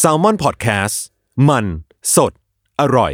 [0.00, 0.96] s a l ม o n PODCAST
[1.48, 1.66] มัน
[2.14, 2.32] สด
[2.80, 3.12] อร่อย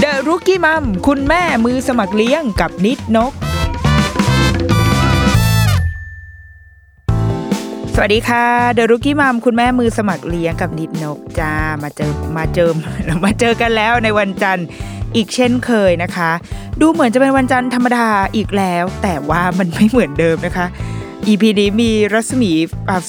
[0.00, 3.32] เดรุกี้มัมคุณแม่มือสมัครเลี้ยงกับนิดนก
[7.94, 12.70] สวัสดีค่ะ The Rookie Mom คุณแม่มือสมัครเลี้ยงกับนิดนกจ้ามาเจอมาเจอ
[13.24, 14.66] มาเจอกันแล้วในวันจันทร์
[15.16, 16.30] อีกเช่นเคยนะคะ
[16.80, 18.06] ดูเหมือนจะเป็นวันจันทร์ธรรมดา
[18.36, 20.66] อีกแล้ว แต่ว่ามันไม่เหมือนเดิมนะคะ
[21.26, 22.52] EP นี้มีรัศมี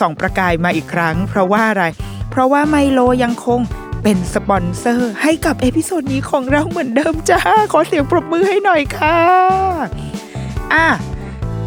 [0.02, 1.84] สองประกายมาอีกครั้ง เพราะว่าอะไร
[2.30, 3.60] เพราะว่าไมโลยังคง
[4.04, 9.18] เป็นสปอนเซอร์ให้กับ episode นี้ของเราเหมือนเดิมจ้า ขอเสียงปรบมือให้หน่อยค่ะ
[10.74, 10.88] อะ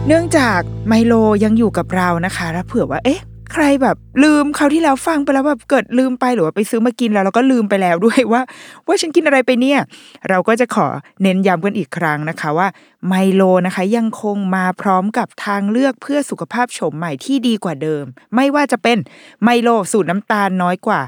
[0.08, 3.20] เนื่องจากไมโลยังอยู่กับเรานะคะแล้วเผื่อว่าเอ๊ะ
[3.52, 8.42] ใครแบบลืมคราวที่แล้วฟังไปแล้วแบบเกิดลืมไปหรือว่าไปซื้อมากินแล้วเราก็ลืมไปแล้วด้วยว่า
[8.86, 9.78] ว่าฉันกินอะไรไปเนี่ย
[10.28, 10.86] เราก็จะขอ
[11.22, 12.68] เน้นย้ำกันอีกครั้งนะคะว่า
[13.06, 18.04] ไมโลนะคะยังคงมาพร้อมกับทางเลือกเพื่อสุขภาพโฉมใหม่ที่ดีกว่าเดิม
[18.34, 18.98] ไม่ว่าจะเป็น
[19.42, 21.00] ไมโลสูตรน้ำตาลน้อยกว่า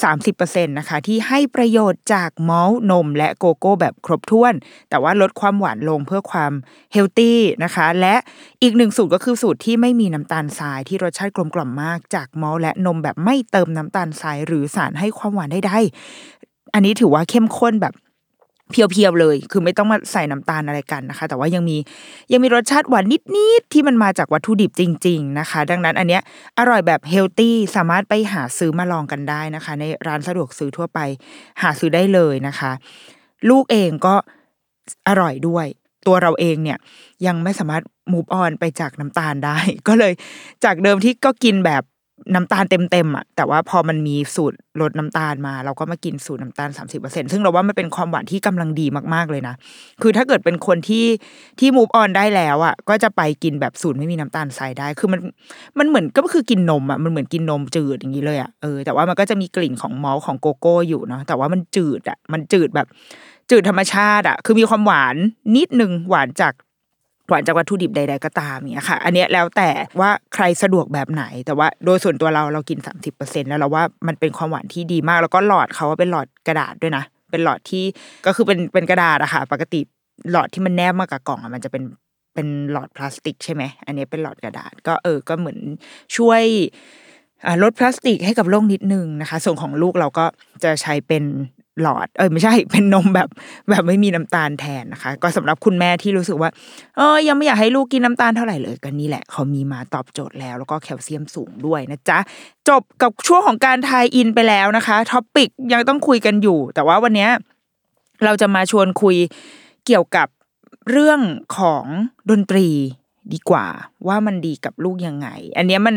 [0.00, 4.54] 30%นะคะที่ให้ประโยชน์จากมอลนม และโกโก้แบบครบถ้วน
[4.90, 6.52] แต่ว่าลดความหวานลงเพื่อความ
[6.92, 8.14] เฮลตี้นะคะ และ
[8.62, 17.94] อีกหนึ่งสูตรก็คือสูตรที่ไม่มีน้ำตาลทรายที่รสชาติกลมกล่อมมากจากมอลและนมแบบไม่เติมน้ำตาลทรายหรือสารให้ความหวานใดๆอันนี้ถือว่าเข้มข้นแบบ
[18.70, 21.76] เพียวๆเลย คือไม่ต้องมาใส่น้ำตาลอะไรกันนะคะ แต่ว่ายังมี
[22.32, 23.04] ยังมีรสชาติหวาน
[23.36, 26.22] นิดๆที่มันมาจากวัตถุดิบจริง ๆนะคะ ดังนั้นอันเนี้ย
[26.58, 30.98] อร่อยแบบเฮลตี้สามารถไปหาซื้อมาลองกันได้นะคะ ในร้านสะดวกซื้อทั่วไป
[31.62, 32.72] หาซื้อได้เลยนะคะ
[33.50, 34.14] ลูกเองก็
[35.08, 35.66] อร่อยด้วย
[36.06, 36.78] ตัวเราเองเนี่ย
[37.26, 39.58] ยังไม่สามารถมูฟออนไปจากน้ำตาลได้
[39.88, 40.12] ก็เลย
[40.64, 41.82] จากเดิมที่ก็กินแบบ
[42.34, 49.54] น้ำตาลเต็มๆอะแต่ว่าพอมันมีสูตรลดน้ำตาลมา เราก็มากินสูตรน้ำตาล30%ซึ่งเราว่ามันเป็นความหวานที่กำลังดีมากๆเลยนะ
[50.02, 51.06] คือถ้าเกิดเป็นคนที่
[51.58, 55.20] ที่มูฟออนได้แล้วอะก็จะไปกินแบบสูตรไม่มีน้ำตาลทรายได้ คือมัน
[55.78, 62.86] มันเหมือนก็คือกินนมอะมันเหมือนกินนมจืดอย่างนี้เลยอะเออแต่ว่ามันก็จะมีกลิ่นของมอลของโกโก้อยู่เนาะแต่ว่ามันจืดอะมันจืดแบบ
[63.50, 65.16] จืดธรรมชาติอะคือมีความหวาน
[65.56, 66.52] นิดนึงหวานจาก
[67.32, 69.70] หวานจากวัตถุดิบใด ๆก็ตามเนี่ยค่ะ อันนี้แล้วแต่
[70.00, 72.78] ว่าใครสะดวกแบบไหน แต่ว่าโดยส่วนตัวเราเรากิน
[73.14, 77.84] 30%แล้วเราว่ามันเป็นความหวานที่ดีมาก แล้วก็หลอดเขาว่าเป็นหลอดกระดาษด้วยนะ เป็นหลอดที่
[78.26, 79.80] ก็คือเป็นเป็นกระดาษอะค่ะ ปกติ
[80.30, 81.82] หลอดที่มันแนบมากับกล่องอะมันจะเป็น
[82.34, 85.58] เป็นหลอดพลาสติกใช่ไหม อันนี้เป็นหลอดกระดาษ ก็เออ ก็เหมือน
[86.16, 86.42] ช่วย
[87.62, 90.26] ลดพลาสติกให้กับโลกนิดนึงนะคะ ส่วนของลูกเราก็
[90.64, 91.24] จะใช้เป็น
[91.80, 93.28] หลอด เออไม่ใช่เป็นนมแบบ
[93.70, 96.50] แบบไม่มีน้ำตาลแทนนะคะ ก็สำหรับคุณแม่ที่รู้สึกว่า
[96.96, 102.18] เออยังไม่อยากให้ลูกกินน้ำตาลเท่าไหร่เลยก็นี่แหละเขามีมาตอบโจทย์แล้ว แล้วก็แคลเซียมสูงด้วยนะจ๊ะ
[102.68, 107.28] จบกับช่วงของการทายอินไปแล้วนะคะท็อปปิกยังต้องคุยกันอยู่ แต่ว่าวันนี้
[108.24, 109.16] เราจะมาชวนคุย
[109.86, 110.28] เกี่ยวกับ
[110.90, 111.20] เรื่อง
[111.58, 111.84] ของ
[112.30, 112.68] ดนตรี
[113.34, 113.66] ดีกว่า
[114.08, 115.96] ว่ามันดีกับลูกยังไง อันนี้มัน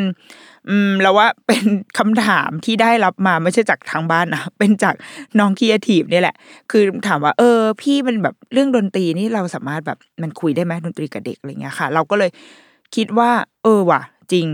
[0.70, 1.64] อืมเราว่าเป็น
[1.98, 4.96] คำถามที่ได้รับมาไม่ใช่จากทางบ้านนะเป็นจาก
[5.40, 6.36] น้องคียทีฟนี่แหละ
[6.72, 12.30] คือถามว่า เออ พี่มันแบบเรื่องดนตรีนี่เราสามารถแบบมันคุยได้ไหมดนตรีกับเด็กอะไรเงี้ยค่ะ เราก็เลย
[12.96, 13.32] คิดว่า
[13.64, 14.48] เออว่ะ จริง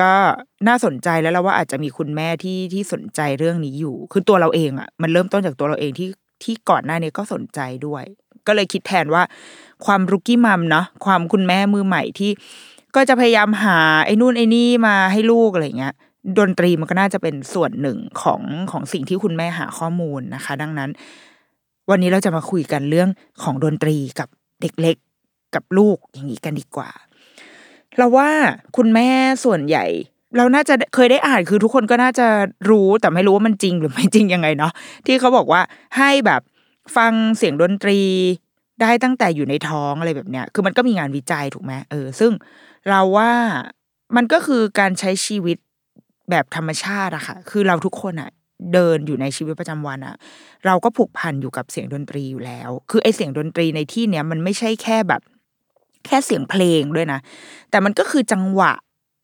[0.00, 0.12] ก็
[0.68, 6.08] น่าสนใจแล้วเราว่าอาจจะมีคุณแม่ที่ที่สนใจเรื่องนี้อยู่ คือตัวเราเองอะ มันเริ่มต้นจากตัวเราเองที่
[6.44, 8.04] ที่ก่อนหน้านี้ก็สนใจด้วย
[8.46, 9.22] ก็เลยคิดแทนว่า
[9.86, 12.30] ความรุกี้มัมเนาะความคุณแม่มือใหม่ที่
[12.96, 15.94] ก็จะพยายามหาไอ้นู่นไอ้นี่มาให้ลูกอะไรเงี้ย
[16.38, 18.40] ดนตรีมันก็น่าจะเป็นส่วนหนึ่งของ
[18.70, 20.90] ของสิ่งที่คุณแม่หาข้อมูลนะคะ ดังนั้น
[21.90, 23.08] วันนี้เราจะมาคุยกันเรื่อง
[23.42, 24.28] ของดนตรีกับ
[24.60, 24.96] เด็กเล็ก
[25.54, 26.90] กับลูกอย่างนี้กันดีกว่า
[27.96, 28.30] เราว่า
[28.76, 29.08] คุณแม่
[29.44, 29.86] ส่วนใหญ่
[30.36, 32.26] เราน่าจะเคยได้อ่านคือทุกคนก็น่าจะ
[32.70, 34.72] รู้แต่ไม่รู้ว่ามันจริงหรือไม่จริงยังไงเนาะ
[35.06, 35.60] ที่เขาบอกว่า
[35.98, 36.42] ให้แบบ
[36.96, 38.00] ฟังเสียงดนตรี
[38.84, 42.32] ได้ตั้งแต่อยู่ในท้องอะไรแบบเนี้ย คือมันก็มีงานวิจัยถูกไหมเออ ซึ่ง
[42.88, 43.32] เราว่า
[44.16, 45.58] มันก็คือการใช้ชีวิต
[46.30, 48.30] แบบธรรมชาติอะค่ะ คือเราทุกคนอะ
[48.72, 50.16] เดินอยู่ในชีวิตประจำวันอะ
[50.66, 55.22] เราก็ผูกพันอยู่กับเสียงดนตรีอยู่แล้ว คือไอเสียงดนตรีในที่เนี้ยมันไม่ใช่แค่แบบ
[56.06, 57.20] แค่เสียงเพลงด้วยนะ
[57.70, 58.72] แต่มันก็คือจังหวะ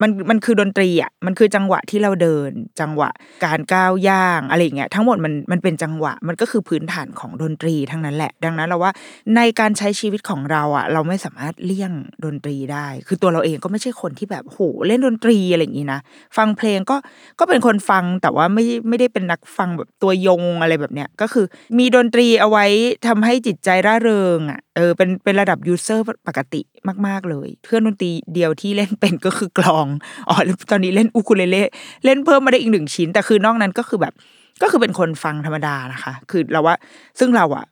[0.03, 2.51] มันมันคือดนตรีอะมันคือจังหวะที่เราเดิน
[2.81, 3.11] จังหวะ
[3.45, 8.93] การก้าวย่างอะไรอย่างเงี้ยทั้งหมดมันมันเป็นจังหวะมันก็คือพื้นฐานของดนตรีทั้งนั้นแหละ ดังนั้นเราว่า
[9.37, 11.93] ในการใช้ชีวิตของเราอะ เราไม่สามารถเลี่ยง
[12.25, 16.01] ดนตรีได้ คือตัวเราเองก็ไม่ใช่คนที่แบบโหเล่นดนตรีอะไรอย่างงี้นะ
[16.37, 16.97] ฟังเพลงก็
[17.39, 21.47] ก็เป็นคนฟังแต่ว่าไม่ไม่ได้เป็นนักฟังแบบตัวยงอะไรแบบเนี้ยก็คือ
[21.79, 22.65] มีดนตรีเอาไว้
[23.07, 26.61] ทำให้จิตใจร่าเริงอะเออเป็นเป็นระดับ user ปกติ
[27.07, 29.87] มาก ๆเลย เครื่องดนตรีเดียวที่เล่นเป็นก็คือกลอง
[30.29, 30.37] อ๋อ
[30.71, 31.63] ตอนนี้เล่นอูคูเลเล่
[32.05, 34.15] เล่นเพิ่มมาได้อีกหนึ่งชิ้น แต่คือนอกนั้นก็คือแบบ
[34.63, 36.75] ก็คือเป็นคนฟังธรรมดานะคะ คือเราว่า
[37.19, 37.65] ซึ่งเราอะ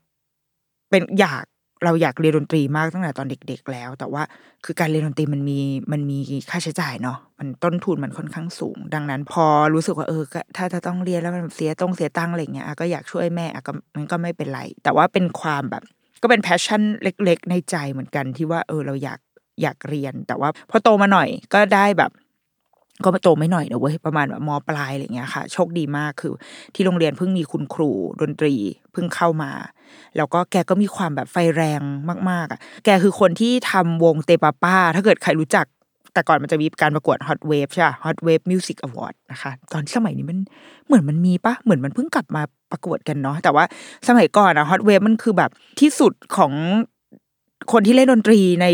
[0.90, 1.44] เป็นอยาก
[1.84, 4.22] เราอยากเรียนดนตรีมากตั้งแต่ตอนเด็ก ๆ แล้ว แต่ว่า
[4.64, 5.60] คือการเรียนดนตรีมันมี
[5.92, 6.18] มันมี
[6.50, 10.22] ค่าใช้จ่ายเนาะมันต้นทุนมันค่อนข้างสูง ดังนั้น พอรู้สึกว่าเออ
[10.56, 15.82] ถ้าจะต้องเรียนแล้วมันเสียต้องเสียตังค์อะไรเงี้ยก็อยากช่วยแม่ก็มันก็ไม่เป็นไร แต่ว่าเป็นความแบบ
[16.22, 19.20] ก็เป็น passion เล็ก ๆ ในใจเหมือนกันที่ว่าเออเราอยาก
[19.62, 22.10] อยากเรียน แต่ว่าพอโตมาหน่อยก็ได้แบบ
[23.04, 26.32] ก็โตไม่หน่อยนะเว้ยประมาณแบบมปลายอะไรเงี้ยค่ะ โชคดีมากคือ
[26.74, 28.54] ที่โรงเรียนเพิ่งมีคุณครูดนตรี
[28.92, 29.52] เพิ่งเข้ามา
[30.16, 31.80] แล้วก็แกก็มีความแบบไฟแรง
[32.30, 35.66] มาก ๆอะแกคือคนที่ทำวงเตปาป้า ถ้าเกิดใครรู้จัก
[36.18, 40.38] แต่ก่อนมันจะมีการประกวด Hot Wave ใช่ Hot Wave Music Award นะคะ ตอนสมัยนี้มัน
[40.86, 43.64] เหมือนมันมีปะเหมือนมันเพิ่งกลับมาประกวดกันเนาะแต่ว่า
[44.08, 45.50] สมัยก่อนอะ Hot Wave มันคือแบบ
[45.80, 46.52] ที่สุดของ
[47.72, 48.66] คนที่เล่นดนตรีใน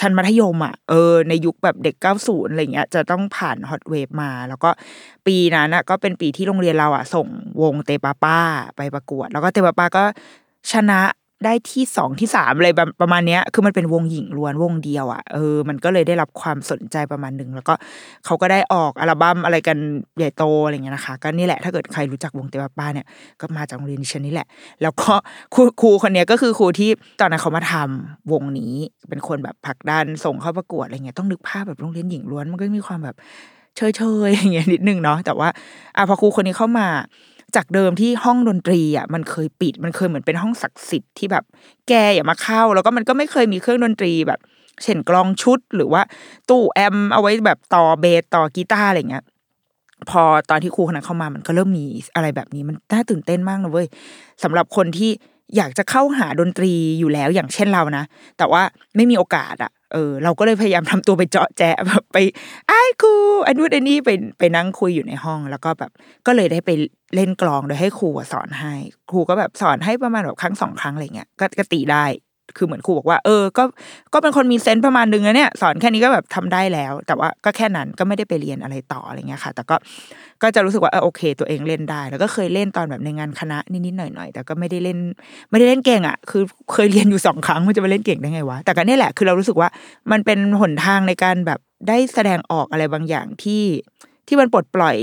[0.00, 4.70] ชั้นมัธยมอะเออในยุคแบบเด็กเก้าศูนย์อะไรเงี้ยจะต้องผ่านฮอตเวฟมา แล้วก็
[5.26, 7.26] ปีนั้นอะก็เป็นปีที่โรงเรียนเราอะส่ง
[7.62, 8.38] วงเตปาป้า
[8.76, 10.04] ไปประกวด แล้วก็เตปาป้าก็
[10.72, 11.00] ชนะ
[11.44, 12.68] ได้ที่สองที่สามอะไร
[13.00, 17.74] ประมาณเนี้ย คือมันเป็นวงหญิงล้วนวงเดียวอะเออมันก็เลยได้รับความสนใจประมาณหนึ่งแล้วก็
[18.24, 19.78] เขาก็ได้ออกอัลบั้มอะไรกัน
[20.18, 23.06] ใหญ่โตอะไรเงี้ยนะคะ ก็นี่แหละถ้าเกิดใครรู้จักวงเตปาป้าเนี่ย
[23.40, 24.46] ก็มาจากโรงเรียนดิฉันนี่แหละ
[24.82, 25.12] แล้วก็
[25.54, 26.90] ครูครูคนนี้ก็คือครูที่
[27.20, 28.74] ตอนนั้นเขามาทำวงนี้
[29.08, 33.16] เป็นคนแบบผลักดันส่งเข้าประกวดอะไรเงี้ยต้องนึกภาพแบบโรงเรียนหญิงล้วนมันก็มีความแบบ
[33.76, 35.48] เชยเชยอย่างเงี้ยนิดนึงเนาะแต่ว่า
[35.96, 36.86] อะพอครูคนนี้เข้ามา
[37.56, 41.44] จากเดิมที่ห้องดนตรีอะมันเคยปิด มันเคยเหมือนเป็นห้องศักดิ์สิทธิ์ที่แบบ
[41.88, 44.40] แกอย่ามาเข้า แล้วก็มันก็ไม่เคยมีเครื่องดนตรีแบบ
[44.82, 46.02] เช่นกลองชุดหรือว่า
[46.48, 49.24] ตู้แอมเอาไว้แบบต่อเบสต่อกีตาร์อะไรเงี้ย
[50.10, 53.86] พอตอนที่ครูคนนั้นเข้ามามันก็เริ่มมีอะไรแบบนี้มันน่าตื่นเต้นมากนะเว้ย
[54.42, 55.10] สำหรับคนที่
[55.56, 58.04] อยากจะเข้าหาดนตรีอยู่แล้วอย่างเช่นเรานะ
[58.38, 58.62] แต่ว่า
[58.96, 62.16] ไม่มีโอกาสอะ เออเราก็เลยพยายามทำตัวไปเจาะแจะแบบไป
[62.68, 63.12] ไอ้ครู
[63.46, 65.90] อันนู้นอันนี้ไปไปนั่งคุยอยู่ในห้อง แล้วก็แบบ
[66.26, 66.70] ก็เลยได้ไป
[67.14, 68.74] เล่นกลองโดยให้ครูสอนให้
[69.10, 71.28] ครูก็แบบสอนให้ประมาณแบบครั้งสองครั้งอะไรเงี้ย
[71.58, 72.04] ก็ตีได้
[72.56, 73.64] คือเหมือนครูบอกว่า เออ ก็
[74.14, 79.76] ก็เป็นคนมีเซนต์ประมาณนึงนะเนี่ย สอนแค่นี้ก็แบบทำได้แล้ว แต่ว่าก็แค่นั้นก็ไม่ได้ไปเรียนอะไรต่ออะไรเงี้ยค่ะ แต่ก็
[80.42, 84.98] ก็จะรู้สึกว่าเออโอเค ตัวเองเล่นได้ แล้วก็เคยเล่นตอนแบบในงานคณะนิดๆหน่อยๆแต่ก็ไม่ได้เล่น
[85.50, 86.42] ไม่ได้เล่นเก่งอะ คือ
[86.72, 89.68] เคยเรียนอยู่สองครั้งมันจะไปเล่นเก่งได้ไงวะแต่ก็นี่แหละคือเรารู้สึกว่า
[90.12, 91.58] มันเป็นหนทางในการแบบ
[91.88, 93.64] ได้แสดงออกอะไรบางอย่างที่
[94.26, 94.96] ที่มันปลดปล่อย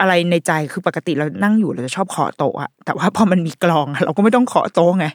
[0.00, 5.06] อะไรในใจคือปกติเรานั่งอยู่เราจะชอบขอโต๊ะอะแต่ว่าพอมันมีกลอง เราก็ไม่ต้องขอโต๊ะไง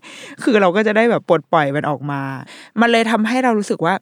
[0.43, 2.21] คือเราก็จะได้แบบปลดปล่อยมันออกมา
[2.81, 3.93] มันเลยทำให้เรารู้สึกว่า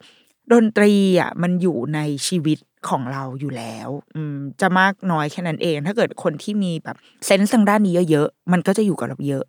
[0.54, 6.96] ดนตรีอะมันอยู่ในชีวิตของเราอยู่แล้ว อืม จะมากน้อยแค่นั้นเอง ถ้าเกิดคนที่มีแบบ
[7.26, 9.44] เซนส์ทางด้านนี้เยอะๆ มันก็จะอยู่กับเราเยอะ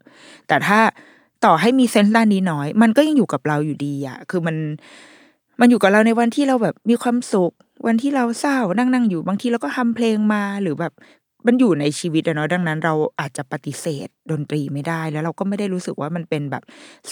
[0.48, 0.78] แต่ถ้า
[1.44, 4.56] ต่อให้มีเซนส์ด้านนี้น้อย มันก็ยังอยู่กับเราอยู่ดีอะคือมัน
[5.60, 7.52] มันอยู่กับเราในวันที่เราแบบมีความสุข
[7.86, 10.92] วันที่เราเศร้านั่งนั่งอยู่ บางทีเราก็ทำเพลงมา หรือแบบ
[11.46, 16.62] มันอยู่ในชีวิตอะเนาะดังนั้นเราอาจจะปฏิเสธดนตรีไม่ได้ แล้วเราก็ไม่ได้รู้สึกว่ามันเป็นแบบ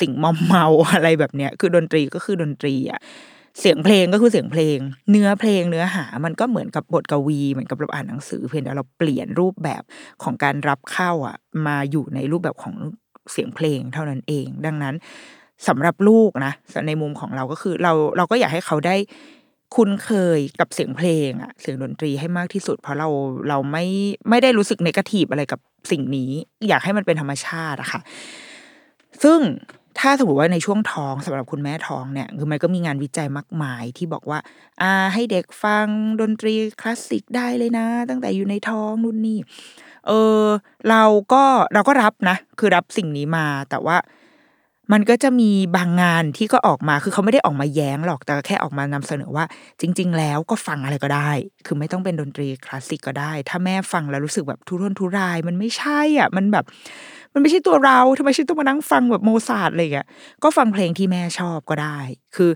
[0.00, 3.00] สิ่งมอมเมาอะไรแบบเนี้ย คือดนตรีก็คือดนตรีอะ
[3.60, 4.78] เสียงเพลงก็คือเสียงเพลง
[5.10, 9.82] เนื้อเพลงเนื้อหามันก็เหมือนกับบทกวีเหมือนกับเราอ่านหนังสือเพียงแต่เราเปลี่ยนรูปแบบ
[10.22, 12.74] ของการรับเข้าอะ มาอยู่ในรูปแบบของ
[13.32, 14.94] เสียงเพลงเท่านั้นเอง ดังนั้น
[15.68, 16.52] สำหรับลูกนะ
[16.86, 18.96] ในมุมของเราก็คือเราเราก็อยากให้เขาได้
[19.74, 23.08] คุ้นเคยกับเสียงเพลงอะเสียงดนตรีให้มากที่สุด เพราะเรา
[23.48, 23.84] เราไม่
[24.28, 25.60] ไม่ได้รู้สึกในกาทีบอะไรกับ
[25.90, 26.30] สิ่งนี้
[26.68, 28.00] อยากให้มันเป็นธรรมชาติอะค่ะ
[29.22, 29.40] ซึ่ง
[29.98, 34.38] ถ้าสมมติว่าในช่วงท้องสำหรับคุณแม่ท้องเนี่ยคือมันก็มีงานวิจัยมากมายที่บอกว่า
[34.82, 35.86] อ่า ให้เด็กฟัง
[36.20, 39.38] ดนตรีคลาสสิกได้เลยนะ ตั้งแต่อยู่ในท้องนู่นนี่
[40.06, 40.12] เอ
[40.42, 40.44] อ
[40.90, 43.96] เราก็เราก็รับนะ คือรับสิ่งนี้มาแต่ว่า
[44.92, 49.44] มันก็จะมีบางงานที่ก็ออกมาคือเขาไม่ได้ออกมาแย้งหรอกแต่แค่ออกมานำเสนอว่า
[49.80, 51.30] จริง ๆ แล้วก็ฟังอะไรก็ได้
[51.66, 56.64] คือไม่ต้องเป็นดนตรีคลาสสิกก็ได้ ถ้าแม่ฟังแล้วรู้สึกแบบทุรนทุราย มันไม่ใช่อะ มันแบบ
[57.32, 60.06] มันไม่ใช่ตัวเราทำไมฉันต้องมานั่งฟังแบบโมซาร์ทอะไรอย่างเงี้ย
[60.42, 61.98] ก็ฟังเพลงที่แม่ชอบก็ได้
[62.36, 62.50] คือ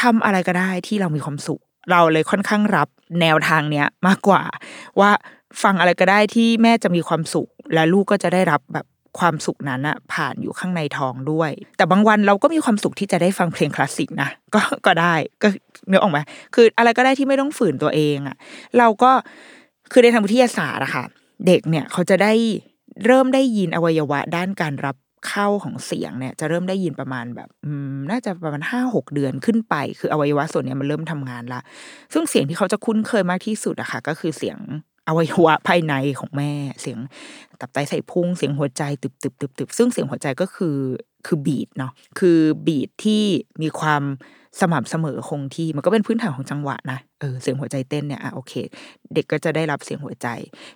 [0.00, 1.60] ทำอะไรก็ได้ที่เรามีความสุข
[1.90, 2.88] เราเลยค่อนข้างรับ
[3.20, 4.42] แนวทางเนี้ยมากกว่า
[5.00, 5.10] ว่า
[5.62, 8.86] ฟังอะไรก็ได้ที่แม่จะมีความสุข และลูกก็จะได้รับแบบ
[9.18, 15.48] ความสุขนั้นอะผ่านอยู่ข้างในท้องด้วย แต่บางวันเราก็มีความสุขที่จะได้ฟังเพลงคลาสสิกนะก็ก็ได้ก็
[15.88, 16.18] เนื้อออกไหม
[16.54, 18.36] คืออะไรก็ได้ที่ไม่ต้องฝืนตัวเองอะ
[18.78, 19.12] เราก็
[19.92, 21.04] คือในทางวิทยาศาสตร์อะค่ะ
[21.46, 22.32] เด็กเนี่ยเขาจะได้
[23.06, 24.96] เริ่มได้ยินอวัยวะด้านการรับ
[25.28, 27.48] เข้าของเสียงเนี่ยจะเริ่มได้ยินประมาณแบบ
[28.10, 31.60] น่าจะประมาณห้าหกเดือนขึ้นไป คืออวัยวะส่วนเนี้ยมันเริ่มทำงานละ
[32.12, 34.58] ซึ่งเสียงที่เขาจะคุ้นเคยมากที่สุดอะค่ะ ก็คือเสียง
[35.10, 36.98] อวัยวะภายในของแม่ เสียง
[37.60, 40.76] ตับไตใส่พุงเสียงหัวใจตึบตึบตึบตึบซึ่งเสียงหัวใจก็คือ
[41.26, 43.24] คือบีดเนาะคือบีดที่
[43.62, 44.02] มีความ
[44.60, 48.52] สม่ำเสมอคงที่มันก็เป็นพื้นฐานของจังหวะนะเออเสียงหัวใจเต้นเนี่ยอะโอเค
[49.14, 50.28] เด็กก็จะได้รับเสียงหัวใจ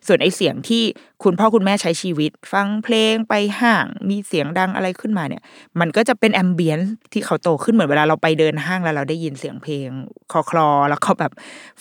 [0.07, 0.83] ส่วนไอเสียงที่
[1.23, 5.43] คุณพ่อคุณแม่ใช้ชีวิต ฟังเพลงไปห้าง มีเสียงดังอะไรขึ้นมาเนี่ย
[5.81, 6.79] มันก็จะเป็นแอมเบียน
[7.13, 9.89] ที่เขาโตขึ้นเหมือนเวลาเราไปเดินห้างแล้วเราได้ยินเสียงเพลง
[10.33, 11.33] คลอคลอ แล้วก็แบบ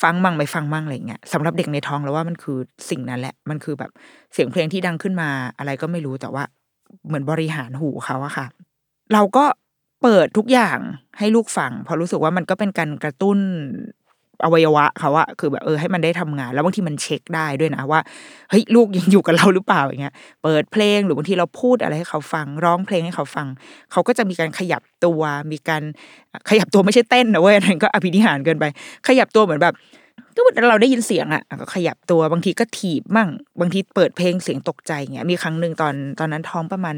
[0.01, 2.57] ฟังมั่งไม่ฟังมั่งอะไรเงี้ยสำหรับเด็กในท้องแล้วว่ามันคือ
[2.89, 3.91] สิ่งนั้นแหละมันคือแบบ
[4.33, 6.43] เสียงเพลงที่ดังขึ้นมาอะไรก็ไม่รู้แต่ว่า
[7.07, 8.45] เหมือนบริหารหูเขาอะค่ะ
[9.13, 9.45] เราก็
[10.03, 10.79] เปิดทุกอย่าง
[11.19, 13.37] ให้ลูกฟังเพราะรู้สึกว่ามันก็เป็นการกระตุ้น
[14.45, 17.99] อวัยวะเขาอะคือแบบเออให้มันได้ทำงาน แล้วบางทีมันเช็คได้ด้วยนะว่า
[18.49, 23.47] เฮ้ยลูกยังอยู่กับเราหรือเปล่าอย่างเงี้ย เปิดเพลงหรือบางทีเราพูดอะไรให้เขาฟัง ร้องเพลงให้เขาฟัง
[23.91, 25.83] เขาก็จะมีการขยับตัว มีการ
[26.49, 28.65] ขยับตัวไม่ใช่เต้นนะเว้ยนั่นก็อภินิหารเกินไป
[29.07, 29.73] ขยับตัวเหมือนแบบ
[30.35, 33.29] ก็เราได้ยินเสียงอะก็ขยับตัวบางทีก็ถีบมั่ง
[33.59, 36.95] บางทีเปิดเพลงเสียงตกใจเงี้ยมีครั้งหนึ่งตอนตอนนั้นท้องประมาณ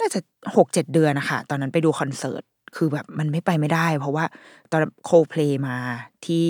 [0.00, 0.20] น่าจะ
[0.56, 2.42] หกเจ็ดเดือนนะคะตอนนั้นไปดูคอนเสิร์ต
[2.76, 4.24] คือแบบมันไม่ไปไม่ได้ เพราะว่า
[4.72, 5.76] ตอนโคเพลมา
[6.26, 6.48] ที่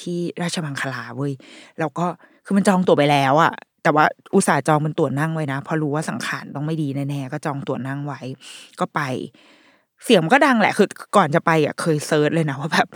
[0.00, 1.32] ที่ราชมังคลาเว้ย
[1.78, 2.06] แล้วก็
[2.44, 4.04] คือมันจองตั๋วไปแล้วอะแต่ว่า
[4.34, 8.20] อุตส่าห์จองเป็นตั๋วนั่งไว้นะพรารู้ว่าสังขารต้องไม่ดีแน่ๆก็จองตั๋วนั่งไว้
[8.80, 9.00] ก็ไป
[10.04, 12.88] เสียงมันก็ดังแหละคือก่อนจะไปอะเคย search เลยนะว่าแบบ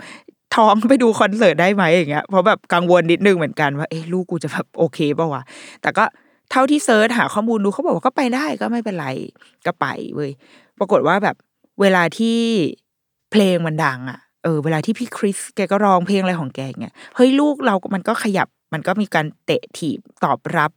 [0.55, 5.41] ท้องไปดูคอนเสิร์ตได้ไหมอย่างเงี้ยเพราะแบบกังวลนิดนึงเหมือนกันว่าเอ๊ะลูกกูจะแบบโอเคป่าวะ
[5.81, 6.03] แต่ก็
[6.51, 9.07] เท่าที่ search หาข้อมูลดูเขาบอกว่าก็ไปได้ก็ไม่เป็นไร
[9.65, 9.85] ก็ไป
[10.15, 10.31] เว้ย
[10.79, 11.35] ปรากฏว่าแบบ
[11.81, 12.39] เวลาที่
[13.31, 20.71] เพลงมันดังอะเออเวลาที่พี่คริสแกก็ร้องเพลงอะไรของแกเงี้ยเฮ้ยลูกเรามันก็ขยับมันก็มีการเตะถีบตอบรับ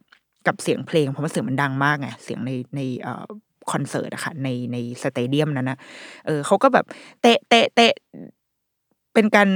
[0.47, 3.23] กับเสียงเพลงเพราะว่าเสียงมันดังมากไงเสียงในในเอ่อ
[3.71, 5.77] คอนเสิร์ตอะค่ะในใน stadium นั้นนะ
[6.25, 6.85] เออเขาก็แบบ
[7.21, 7.93] เตะเตะเตะ
[9.13, 9.49] เป็นการ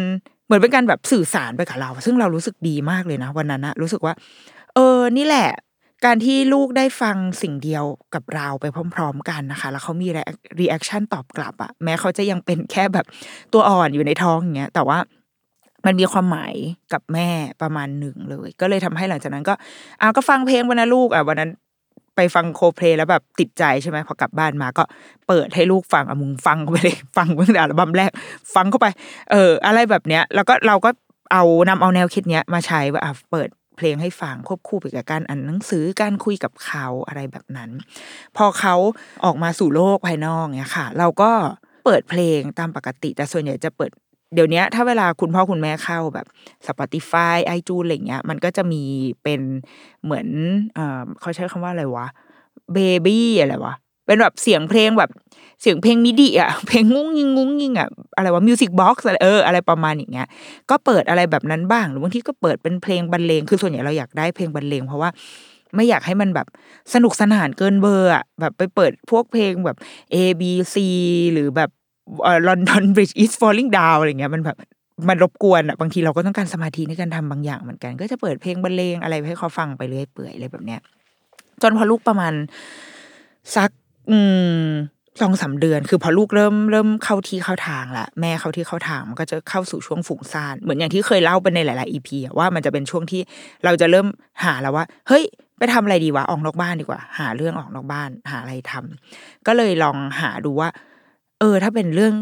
[0.45, 4.13] เหมือนเป็นการแบบสื่อสารไปกับเรา ซึ่งเรารู้สึกดีมากเลยนะ วันนั้นนะรู้สึกว่า
[4.75, 5.47] เออ นี่แหละ
[6.05, 10.07] การที่ลูกได้ฟังสิ่งเดียวกับเราไปพร้อม ๆ กันนะคะ แล้วเขามี
[10.59, 13.05] reaction ตอบกลับอะแม้เขาจะยังเป็นแค่แบบ
[13.53, 14.97] ตัวอ่อนอยู่ในท้องอย่างเงี้ย แต่ว่า
[15.85, 16.53] มันมีความหมาย
[16.93, 17.29] กับแม่
[17.61, 19.53] ประมาณหนึ่งเลย ก็เลยทำให้หลังจากนั้นก็
[20.01, 21.51] อ้าวก็ฟังเพลงวันนั้นลูกอะวันนั้น
[22.15, 24.83] ไปฟังโคเพลแล้วแบบติดใจใช่ไหมพอกลับบ้านมาก็
[25.27, 28.11] เปิดให้ลูกฟังอะมึงฟังเข้าไปเลยฟังตั้งแต่อัลบั้มแรก
[28.55, 28.87] ฟังเข้าไป
[29.31, 30.89] เออ อะไรแบบเนี้ย แล้วก็เราก็
[31.33, 37.69] เอานำเอาแนวคิดเนี้ยมาใช้ว่าอะเปิด เพลงให้ฟังควบคู่ไปกับการอ่านหนังสือการคุยกับเขาอะไรแบบนั้น
[38.37, 38.75] พอเขา
[39.25, 41.31] ออกมาสู่โลกภายนอกเนี้ยค่ะ เราก็
[41.85, 43.91] เปิดเพลงตามปกติ แต่ส่วนใหญ่จะเปิด
[44.35, 46.25] เดี๋ยวนี้ถ้าเวลาคุณพ่อคุณแม่เข้าแบบ
[46.67, 48.83] Spotify ไอจูนอะไรเงี้ย มันก็จะมี
[49.23, 49.41] เป็น
[50.03, 50.27] เหมือน
[50.75, 52.07] เออเขาใช้คำว่าอะไรวะ
[52.73, 53.73] baby อะไรวะ
[54.05, 55.11] เป็นแบบเสียงเพลงแบบ
[55.61, 60.27] เสียงเพลง MIDI อะเพลงงุ้งยิงงุ้งยิงอะอะไรวะ music box อะไรเอออะไรประมาณอย่างเงี้ย
[60.69, 65.09] ก็เปิดอะไรแบบนั้นบ้าง หรือบางทีก็เปิดเป็นเพลงบรรเลงคือส่วนใหญ่เราอยากได้เพลงบรรเลงเพราะว่า
[65.75, 66.47] ไม่อยากให้มันแบบ
[66.93, 69.77] สนุกสนานเกินเบอร์อะแบบไปเปิดพวกเพลงแบบ
[70.13, 70.43] A B
[70.73, 70.75] C
[71.33, 71.69] หรือแบบ
[72.47, 74.57] ลอนดอนบริดจ์ is falling down อะไรเงี้ยมันแบบ
[75.09, 80.79] มันรบกวนอะบางทีเราก็ต้องการสมาธิในการทำบางอย่างเหมือนกัน ก็จะเปิดเพลงบรรเลงอะไรให้เขาฟังไปเรื่อยเปื่อยอะไรแบบเนี้ย
[81.61, 82.33] จนพอลูกประมาณ
[83.55, 83.69] สัก
[84.09, 84.19] อื
[84.65, 84.67] ม
[85.21, 93.21] สองสาเดือน คือพอลูกเริ่มเริ่มเข้าที่เข้าทางละแม่เข้าที่เข้าทางมันก็จะเข้าสู่ช่วงฝูงซ่านเหมือนอย่างที่เคยเล่าไปในหลาย ๆ อีพีว่ามันจะเป็นช่วงที่
[93.65, 94.07] เราจะเริ่ม
[94.43, 95.23] หาแล้วว่า เฮ้ย
[95.57, 100.69] ไปทำอะไรดีวะออกนอกบ้านดีกว่า หาเรื่องออกนอกบ้าน หาอะไรทำก็เลยลองหาดูว่า
[101.39, 102.13] เออ ถ้าเป็นเรื่อง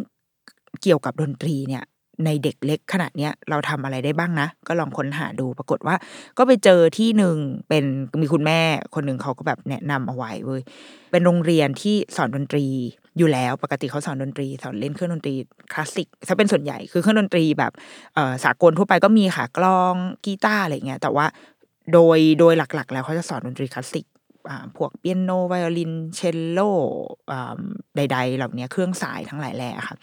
[0.83, 1.83] เกี่ยวกับดนตรีเนี่ย
[2.25, 5.95] ในเด็กเล็กขนาดเนี้ยเราทำอะไรได้บ้างนะ ก็ลองค้นหาดูปรากฏว่า
[6.37, 7.37] ก็ไปเจอที่หนึ่ง
[7.69, 7.83] เป็น
[8.21, 8.59] มีคุณแม่
[8.95, 10.61] คนหนึ่งเขาก็แบบแนะนำเอาไว้เว้ย
[11.11, 12.65] เป็นโรงเรียนที่สอนดนตรี
[13.17, 15.35] อยู่แล้วปกติเขาสอนดนตรี สอนเล่นเครื่องดนตรี
[15.73, 17.71] คลาสสิกถ้าเป็นส่วนใหญ่คือเครื่องดนตรีแบบ
[18.13, 21.25] เสากลทั่วไปก็มีค่ะกลองกีตาร์อะไรเงี้ยแต่ว่า
[21.93, 24.05] โดยโดยหลักๆ แล้วเขาจะสอนดนตรีคลาสสิก
[24.77, 26.59] พวกเปียโนไวโอลินเชลโล
[27.95, 29.95] ใด ๆ เหล่านี้เครื่องสายทั้งหลายแหล่ค่ะ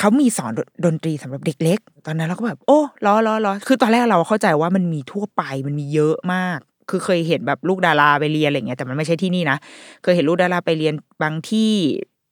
[0.00, 0.52] เขามีสอน
[0.84, 6.58] ดนตรีสำหรับเด็กเล็ก ตอนนั้นเราก็แบบ โอ้ล้อล้อล้อคือตอนแรกเราเข้าใจว่ามันมีทั่วไปมันมีเยอะมาก
[6.90, 9.56] คือเคยเห็นแบบลูกดาราไปเรียนอะไรเงี้ยแต่มันไม่ใช่ที่นี่นะ
[10.02, 11.70] เคยเห็นลูกดาราไปเรียนบางที่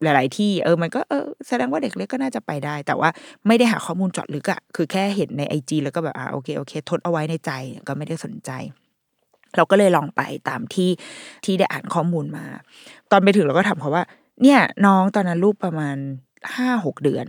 [0.02, 3.10] หลาย ๆ ที่เออมันก็เออแสดงว่าเด็กเล็กก็น่าจะไปได้ แต่ว่า
[3.46, 7.50] ไม่ได้หาข้อมูลเจาะลึกอะคือแค่เห็นในไอจีแล้วก็แบบอ่าโอเคโอเค ทดเอาไว้ในใจ
[7.88, 8.50] ก็ไม่ได้สนใจ
[9.56, 10.90] เราก็เลยลองไปตามที่
[11.44, 12.44] ที่ได้อ่านข้อมูลมา
[13.10, 14.04] ตอนไปถึงเราก็ถามเขาว่า
[14.42, 15.96] เนี่ยน้องตอนนั้นลูกประมาณ
[16.54, 17.26] ห้าหกเดือน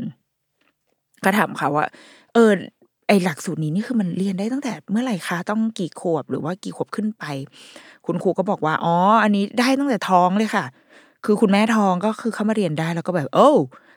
[1.23, 1.88] ก็ถามเขาว่า
[2.33, 2.51] เออ
[3.07, 7.23] ไอหลักสูตรนี้นี่คือมันเรียนได้ตั้งแต่เมื่อไหร่คะต้องกี่ขวบหรือว่ากี่ขวบขึ้นไป
[8.05, 10.65] คุณครูก็บอกว่าอ๋อ อันนี้ได้ตั้งแต่ท้องเลยค่ะ
[11.25, 13.49] คือคุณแม่ท้องก็คือเข้ามาเรียนได้แล้วก็แบบ โอ้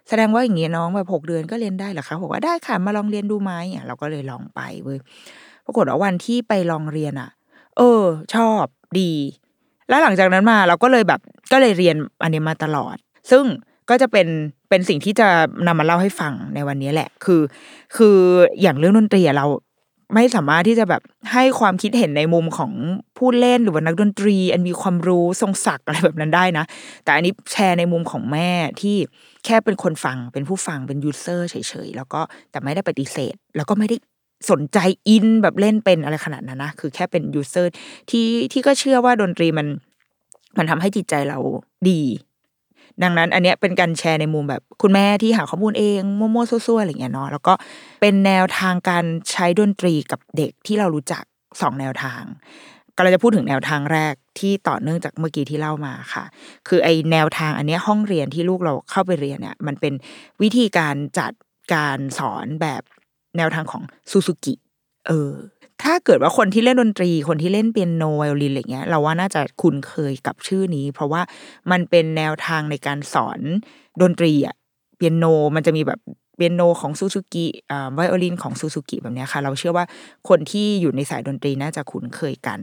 [0.09, 4.99] แสดงว่าอย่างเงี้ยน้องแบบหกเดือนก็เรียนได้เหรอคะบอกว่าได้ค่ะ มาลองเรียนดูไหมอะเราก็เลยลองไปเว้ย
[5.64, 7.31] ปรากฏว่าวันที่ไปลองเรียนอะ
[7.79, 8.02] เออ
[8.35, 8.64] ชอบ
[9.00, 9.12] ดี
[9.88, 11.21] แล้วหลังจากนั้นมาเราก็เลยแบบ
[11.52, 12.97] ก็เลยเรียนอันนี้มาตลอด
[13.31, 13.45] ซึ่ง
[13.93, 14.29] ก็จะเป็น
[14.71, 15.29] เป็นสิ่งที่จะ
[15.67, 17.43] นำมาเล่าให้ฟังในวันนี้แหละ คือ
[17.97, 18.19] คือ
[18.61, 19.47] อย่างเรื่องดนตรีเรา
[20.15, 22.73] ไม่สามารถที่จะแบบให้ความคิดเห็นในมุมของ
[23.19, 26.65] ผู้เล่นหรือว่านักดนตรี อันมีความรู้ทรงศักดิ์อะไรแบบนั้นได้นะ
[27.05, 28.97] แต่อันนี้แชร์ในมุมของแม่ที่
[29.45, 31.55] แค่เป็นคนฟังเป็นผู้ฟังเป็น user เฉ
[31.87, 32.21] ยๆแล้วก็
[32.51, 33.97] แต่ไม่ได้ปฏิเสธ แล้วก็ไม่ได้
[34.51, 37.73] สนใจอินแบบเล่นเป็นอะไรขนาดนั้นนะคือแค่เป็น user
[38.11, 39.67] ที่ที่ก็เชื่อว่าดนตรีมัน
[40.59, 41.39] มันทำให้จิตใจเรา
[41.89, 42.01] ดี
[43.03, 47.53] ดังนั้นอันเนี้ยเป็นการแชร์ในมุมแบบคุณแม่ที่หาข้อมูลเองมั่วๆซั่วๆอะไรเงี้ยเนาะแล้วก็
[48.01, 51.23] เป็นแนวทางการใช้ดนตรีกับเด็กที่เรารู้จัก
[51.61, 52.23] สองแนวทาง
[52.97, 56.25] ก็เราจะพูดถึงแนวทางแรกที่ต่อเนื่องจากเมื่อกี้ที่เล่ามาค่ะ
[56.69, 59.95] คือไอแนวทางอันเนี้ยห้องเรียนที่ลูกเราเข้าไปเรียนเนี่ยมันเป็น
[60.43, 61.33] วิธีการจัด
[61.75, 62.83] การสอนแบบ
[63.37, 64.55] แนวทางของซูซูกิ
[65.07, 65.33] เออ
[65.83, 71.23] ถ้าเกิดว่าคนที่เล่นดนตรี คนที่เล่นเปียโนไวโอลินอะไรเงี้ย เราว่าน่าจะคุ้นเคยกับชื่อนี้ เพราะว่า
[71.71, 73.41] มันเป็นแนวทางในการสอน
[74.03, 74.55] ดนตรีอะ
[74.97, 75.25] เปียโน
[75.55, 76.01] มันจะมีแบบ
[76.37, 79.85] เปียโนของซูซูกิอ่าไวโอลินของซูซูกิแบบเนี้ยค่ะ เราเชื่อว่า
[80.29, 82.61] คนที่อยู่ในสายดนตรีน่าจะคุ้นเคยกัน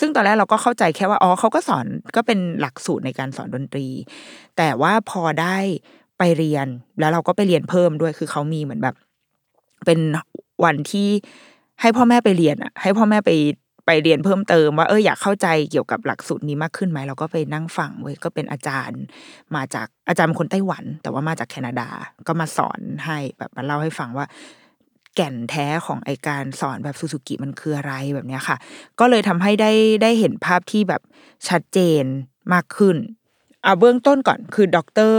[0.00, 1.86] ซึ่งตอนแรกเราก็เข้าใจแค่ว่า อ๋อเขาก็สอน
[2.16, 3.86] ก็เป็นหลักสูตรในการสอนดนตรี
[4.56, 5.56] แต่ว่าพอได้
[6.18, 6.66] ไปเรียน
[7.00, 8.94] แล้วเราก็ไปเรียนเพิ่มด้วย คือเขามีเหมือนแบบ
[9.86, 10.00] เป็น
[10.64, 11.08] วันที่
[11.80, 13.30] ให้พ่อแม่ไปเรียนอะ ให้พ่อแม่ไป
[13.86, 19.00] ไปเรียนเพิ่มเติมว่าเอออยากเข้าใจเกี่ยวกับหลักสูตรนี้มากขึ้นไหมเราก็ไปนั่งฟังเว้ยก็เป็นอาจารย์
[19.56, 21.88] มาจากอาจารย์เป็นคนไต้หวัน แต่ว่ามาจากแคนาดา
[22.28, 24.26] ก็มาสอนให้แบบมาเล่าให้ฟังว่า
[25.14, 28.56] แก่นแท้ของไอการสอนแบบซูซูกิมันคืออะไรแบบเนี้ยค่ะ
[29.00, 31.02] ก็เลยทำให้ได้ได้เห็นภาพที่แบบ
[31.48, 32.04] ชัดเจน
[32.52, 32.96] มากขึ้น
[33.62, 34.78] เอาเบื้องต้นก่อนคือด
[35.12, 35.14] ร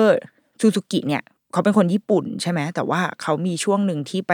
[0.59, 4.33] ซูซูกิเนี่ย เขาเป็นคนญี่ปุ่นใช่ไหมแต่ว่าเขามีช่วงหนึ่งที่ไป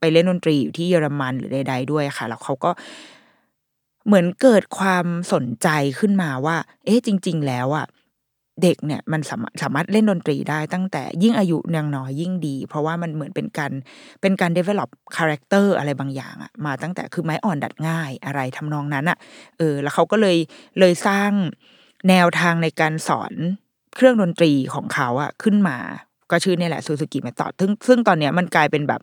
[0.00, 2.70] ไปเล่นดนตรีอยู่ที่เยอรมันหรือใด ๆ ด้วยค่ะ แล้วเขาก็
[4.06, 7.86] เหมือนเกิดความสนใจขึ้นมาว่า เอ๊ะจริง ๆ แล้วอะ
[8.62, 13.72] เด็กเนี่ยมันสามารถสามารถเล่นดนตรีได้ตั้งแต่ยิ่งอายุยังน้อยยิ่งดี เพราะว่ามันเหมือนเป็นการ
[14.20, 19.18] เป็นการ develop character อะไรบางอย่างอะมาตั้งแต่คือไม้อ่อนดัดง่ายอะไรทำนองนั้นอะ
[19.58, 20.36] เออ แล้วเขาก็เลย
[20.78, 21.30] เลยสร้าง
[22.08, 23.32] แนวทางในการสอน
[23.96, 25.78] เครื่องดนตรีของเขาอะขึ้นมา
[26.32, 29.00] ก็ชื่อนี่แหละซูซูกิเมธอดซึ่งซึ่งตอนเนี้ยมันกลายเป็นแบบ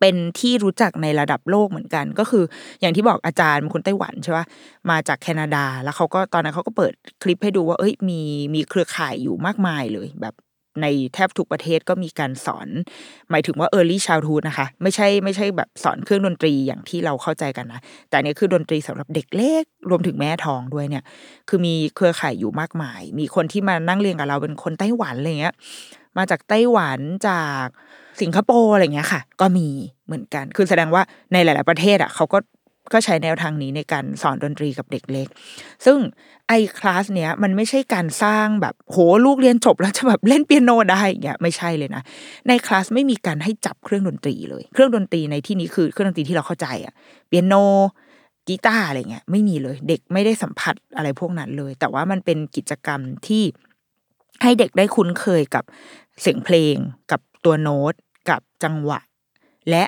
[0.00, 2.44] เป็นที่รู้จักในระดับโลกเหมือนกัน ก็คือ
[2.80, 4.44] อย่างที่บอกอาจารย์เป็นคนไต้หวันใช่ปะ
[4.90, 8.20] มาจากแคนาดา แล้วเขาก็ตอนนั้นเขาก็เปิดคลิปให้ดูว่า เอ้ยมี
[8.54, 10.34] มีเครือข่ายอยู่มากมายเลย แบบ
[10.82, 12.68] ในแทบทุกประเทศก็มีการสอน
[13.30, 21.04] หมายถึงว่า early childhood นะคะ ไม่ใช่ไม่ใช่แบบสอนเครื่องดนตรีอย่างที่เราเข้าใจกันนะ แต่เนี้คือดนตรีสำหรับเด็กเล็กรวมถึงแม่ท้องด้วยเนี่ย
[21.48, 25.54] คือมีเครือข่ายอยู่มากมาย มีคนที่มานั่งเรียนกับเราเป็นคนไต้หวันอะไรเงี้ย
[26.18, 27.66] มาจากไต้หวันจาก
[28.20, 29.68] สิงคโปร์อะไรเงี้ยค่ะ ก็มี
[30.06, 32.38] เหมือนกัน คือแสดงว่าในหลาย ๆประเทศอะเขาก็
[32.92, 35.28] ก็ใช้แนวทางนี้ในการสอนดนตรีกับเด็กเล็ก
[35.84, 35.98] ซึ่ง
[36.48, 42.02] ไอคลาสเนี้ยมันไม่ใช่การสร้างแบบโหลูกเรียนจบแล้วจะแบบเล่นเปียโนได้อย่างเงี้ยไม่ใช่เลยนะ
[42.48, 46.94] ในคลาสไม่มีการให้จับเครื่องดนตรีเลย เครื่องดนตรีในที่นี้คือเครื่องดนตรีที่เราเข้าใจอะ
[47.28, 47.54] เปียโน
[48.48, 53.42] กีตาร์อะไรเงี้ยไม่มีเลย เด็กไม่ได้สัมผัสอะไรพวกนั้นเลย แต่ว่ามันเป็นกิจกรรมที่
[54.42, 55.64] ให้เด็กได้คุ้นเคยกับ
[56.20, 56.76] เสียงเพลง
[57.10, 57.94] กับตัวโน้ต
[58.30, 59.00] กับจังหวะ
[59.70, 59.84] และ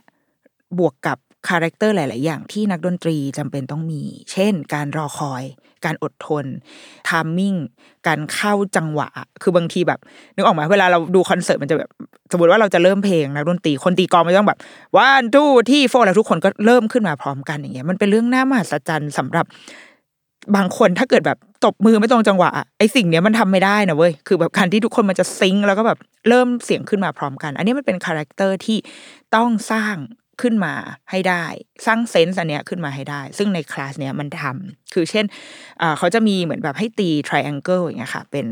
[0.79, 5.45] บวกกับ character หลาย ๆ อย่างที่นักดนตรีจำเป็นต้องมี เช่น การรอคอย
[5.85, 6.45] การอดทน
[7.09, 7.55] timing
[8.07, 9.09] การเข้าจังหวะ
[9.43, 10.01] คือบางทีแบบ
[10.35, 11.91] นึกออกไหมเวลาเราดูคอนเสิร์ตมันจะแบบ
[12.33, 14.59] สมมติว่าเราจะเริ่มเพลงนักดนตรี คนตีกลองมันต้องแบบ
[14.97, 19.47] one two three four แล้วทุกคนก็เริ่มขึ้นมาพร้อมกันอย่างเงี้ย มันเป็นเรื่องน่ามหัศจรรย์สำหรับ
[20.57, 28.79] บางคนถ้าเกิดแบบตบมือไม่ตรงจังหวะไอสิ่งเนี้ยมันทำไม่ได้นะเว้ยคือแบบการที่ทุกคนมันจะ sync แล้วก็แบบเริ่มเสียงขึ้นมาพร้อมกัน อันนี้มันเป็น character ที่
[29.35, 29.97] ต้องสร้าง
[30.43, 30.75] ขึ้นมา
[31.11, 31.45] ให้ได้
[31.87, 35.25] สร้าง sense อันเนี้ยขึ้นมาให้ได้ ซึ่งในคลาสเนี้ยมันทำคือเช่น
[35.99, 38.47] เขาจะมีเหมือนแบบให้ตี triangle อย่างเงี้ยค่ะ เป็น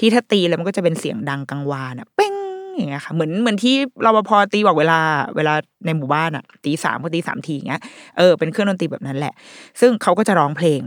[0.00, 2.34] ที่ถ้าตีแล้วมันก็จะเป็นเสียงดังกังวานอะเป้ง
[2.76, 5.00] อย่างเงี้ยค่ะเหมือนเหมือนที่เราพอตีบอกเวลา
[5.36, 5.54] เวลา
[5.86, 7.82] ในหมู่บ้านอะตีสามก็ตีสามทีอย่างเงี้ย
[8.18, 9.34] เออเป็นเครื่องดนตรีแบบนั้นแหละ
[9.80, 10.82] ซึ่งเขาก็จะร้องเพลง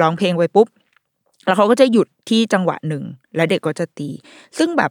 [0.00, 0.68] ร้องเพลงไปปุ๊บ
[1.46, 3.04] แล้วเขาก็จะหยุดที่จังหวะหนึ่ง
[3.36, 4.08] แล้วเด็กก็จะตี
[4.58, 4.90] ซึ่งแบบ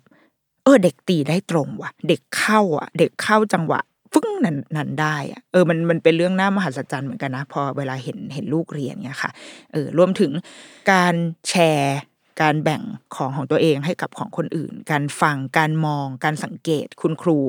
[0.64, 3.80] เออเด็กตีได้ตรงว่ะ เด็กเข้าอะ เด็กเข้าจังหวะ
[4.14, 9.32] ฟึ้งนั้นนั้นได้อะเออมันมันเป็นเรื่องน่ามหัศจรรย์เหมือนกันนะ พอเวลาเห็นเห็นลูกเรียนเนี้ยค่ะ
[9.72, 10.32] เออรวมถึง
[10.92, 11.16] การ
[11.50, 12.00] แชร์
[12.42, 12.82] การแบ่ง
[13.16, 17.40] ของของตัวเองให้กับของคนอื่น การฟังการมองการสังเกตคุณครู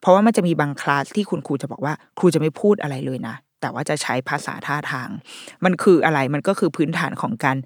[0.00, 5.08] เพราะว่ามันจะมีบางคลาสที่คุณครูจะบอกว่า ครูจะไม่พูดอะไรเลยนะ แต่ว่าจะใช้ภาษาท่าทาง
[5.64, 7.58] มันคืออะไรมันก็คือพื้นฐานของการ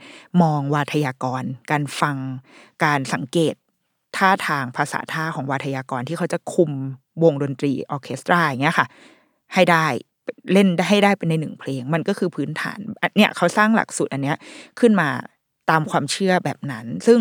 [0.42, 2.16] มองวาทยากร การฟัง
[2.84, 3.54] การสังเกต
[4.16, 6.70] ท่าทางภาษาท่าของวาทยากรที่เขาจะคุม
[7.22, 8.86] วงดนตรีออเคสตราอย่างเงี้ยค่ะ
[9.54, 9.86] ให้ได้
[10.52, 14.36] เล่นให้ได้เป็นในหนึ่งเพลง มันก็คือพื้นฐานอันเนี่ยเขาสร้างหลักสูตรอันเนี้ย
[14.80, 15.08] ขึ้นมา
[15.70, 17.18] ตามความเชื่อแบบนั้น ซึ่ง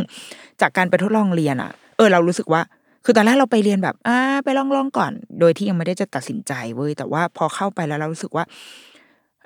[0.62, 2.62] จากการไปทดลองเรียนอะ เออเรารู้สึกว่า
[3.06, 8.46] คือตอนแรกเราไปเรียนแบบอ่าไปลองลองก่อน โดยที่ยังไม่ได้จะตัดสินใจเว้ยแต่ว่าพอเข้าไปแล้วเรารู้สึกว่า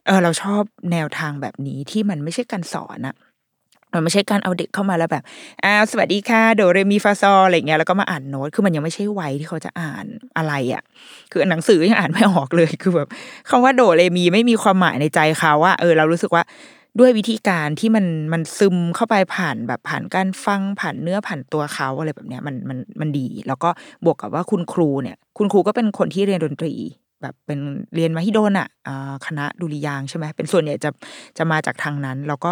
[0.06, 3.16] เออเราชอบแนวทางแบบนี้ที่มันไม่ใช่การสอนอะ
[3.94, 5.24] มันไม่ใช่การเอาเด็กเข้ามาแล้วแบบ
[5.64, 10.06] อ้าวสวัสดีค่ะโดเรมีฟาซออะไรเงี้ยแล้วก็มาอ่านโน้ตคือมันยังไม่ใช่วัยที่เขาจะอ่าน
[10.38, 10.84] อะไรอะ
[11.32, 13.08] คือหนังสือยังอ่านไม่ออกเลยคือแบบ
[13.50, 16.44] คำว่าโดเรมีไม่มีความหมายในใจเขาว่าเออเรารู้สึกว่า
[17.00, 23.70] ด้วยวิธีการที่มันมันซึมเข้าไปผ่านแบบผ่านการฟังผ่านเนื้อผ่านตัวเขาอะไรแบบเนี้ยมันมันมันดี แล้วก็
[24.06, 26.74] บวกกับว่าคุณครูเนี่ย คุณครูก็เป็นคนที่เรียนดนตรี
[27.22, 27.60] แบบเป็น
[27.96, 28.68] เรียนมาฮิโดนอะ
[29.26, 30.90] คณะดุริยางใช่ไหมเป็นส่วนใหญ่จะ
[31.38, 32.52] จะมาจากทางนั้น แล้วก็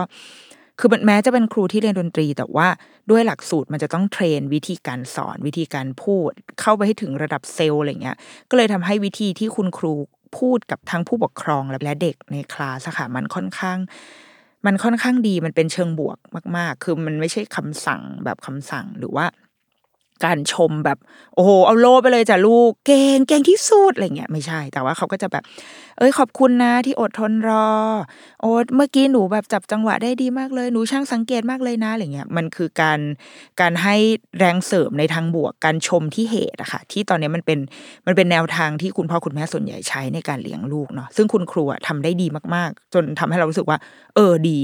[0.80, 2.68] คือแม้จะเป็นครูที่เรียนดนตรี แต่ว่า
[3.10, 8.18] ด้วยหลักสูตรมันจะต้องเทรนวิธีการสอนวิธีการพูด เข้าไปให้ถึงระดับเซลล์อะไรเงี้ย
[8.50, 9.94] ก็เลยทำให้วิธีที่คุณครู
[10.38, 13.78] พูดกับทั้งผู้ปกครองและเด็กในคลาสค่ะมันค่อนข้าง
[14.66, 16.18] มันค่อนข้างดีมันเป็นเชิงบวก
[16.58, 19.26] มาก ๆ คือมันไม่ใช่คำสั่งแบบคำสั่งหรือว่า
[20.26, 20.98] การชมแบบ
[21.36, 25.44] โอ้โหเอาโลไปเลยจ้ะลูกเก่งเก่งที่สุดอะไรเงี้ยไม่ใช่ แต่ว่าเขาก็จะแบบ
[25.98, 27.68] เอ้ยขอบคุณนะที่อดทนรอ
[28.42, 33.00] โอ้เมื่อกี้หนูแบบจับจังหวะได้ดีมากเลยหนูช่างสังเกตมากเลยนะอะไรเงี้ยมันคือการ
[33.62, 33.96] การให้
[34.38, 37.60] แรงเสริมในทางบวกการชมที่เหตุอะค่ะที่ตอนนี้มันเป็น
[38.08, 43.78] มันเป็นแนวทางที่คุณพ่อคุณแม่ส่วนใหญ่ใช้ในการเลี้ยงลูกเนาะซึ่งคุณครูอะทำได้ดีมากๆ จนทำให้เรารู้สึกว่า
[44.16, 44.60] เออดี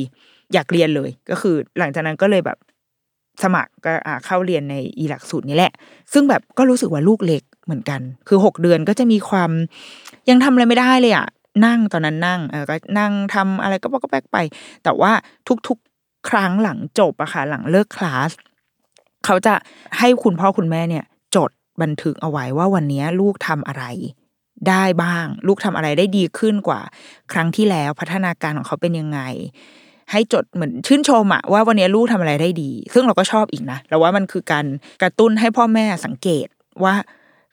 [0.54, 2.58] อยากเรียนเลยก็คือ หลังจากนั้นก็เลยแบบ
[3.44, 3.92] สมัครก็
[4.26, 5.74] เข้าเรียนในอีหลักสูตรนี้แหละ
[6.14, 9.52] ซึ่งแบบก็รู้สึกว่าลูกเล็กเหมือนกัน คือหกเดือนก็จะมีความ
[10.30, 11.28] ยังทำอะไรไม่ได้เลยอะ
[11.66, 14.38] นั่งตอนนั้นนั่งเออก็นั่งทำอะไรก็ปก็แปกไป
[14.84, 15.12] แต่ว่า
[15.68, 18.32] ทุกๆครั้งหลังจบอะค่ะหลังเลิกคลาส
[19.26, 19.54] เขาจะ
[20.00, 23.84] ให้คุณพ่อคุณแม่เนี่ย จดบันทึกเอาไว้ว่าวันนี้ลูกทำอะไร
[24.70, 26.82] ได้บ้าง ลูกทำอะไรได้ดีขึ้นกว่า
[27.32, 29.20] ครั้งที่แล้วพัฒนาการของเขาเป็นยังไง
[30.12, 34.66] ให้จดเหมือนชื่นชมอะว่าวันนี้ลูกทำอะไรได้ดี ซึ่งเราก็ชอบอีกนะเราว่ามันคือการ
[35.02, 36.48] กระตุ้นให้พ่อแม่สังเกต
[36.84, 36.96] ว่า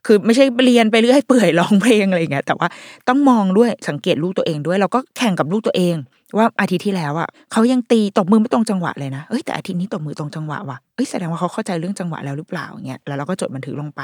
[0.07, 2.69] คือไม่ใช่เรียนไปเรื่อยเปื่อยร้องเพลงอะไรเงี้ยแต่ว่า
[3.09, 5.97] ต้องมองด้วยสังเกตลูกตัวเองด้วย เราก็แข่งกับลูกตัวเอง
[6.37, 14.03] ว่าอาทิตย์ที่แล้วอะเขายังตีตบมือไม่ตรงจังหวะเลยนะเอ้ยแต่อาทิตย์นี้ตบมือตรงจังหวะว่ะเอ้ยแสดงว่าเขาเข้าใจเรื่องจังหวะแล้วหรือเปล่าเงี้ยแล้วเราก็จดบันทึกลงไป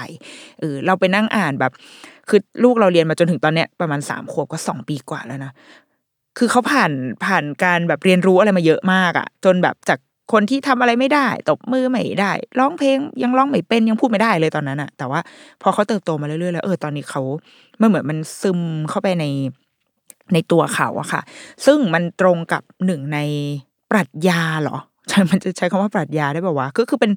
[0.60, 1.72] เออเราไปนั่งอ่านแบบ
[2.28, 5.52] คือลูกเราเรียนมาจนถึงตอนเนี้ยประมาณสามขวบก็สองปีกว่าแล้วนะ
[6.38, 6.92] คือเขาผ่าน
[7.24, 9.98] ผ่านการแบบเรียนรู้อะไรมาเยอะมากอะ่ะ จนแบบจาก
[10.32, 15.20] คนที่ทำอะไรไม่ได้ ตบมือไม่ได้ ร้องเพลงยังร้องไม่เป็นยังพูดไม่ได้เลยตอนนั้นอะ่ะ แต่ว่า
[15.62, 17.22] พอเขาเติบโตมาเรื่อยๆแล้วเออตอนนี้เขา
[17.80, 19.24] มันเหมือนมันซึมเข้าไปใน
[20.32, 21.20] ในตัวเขาอะค่ะ
[21.66, 23.18] ซึ่งมันตรงกับหนึ่งใน
[23.90, 24.76] ปรัชญาเหรอ
[25.30, 27.12] มันจะใช้คำว่าปรัชญาได้ป่าวะก็คือเป็น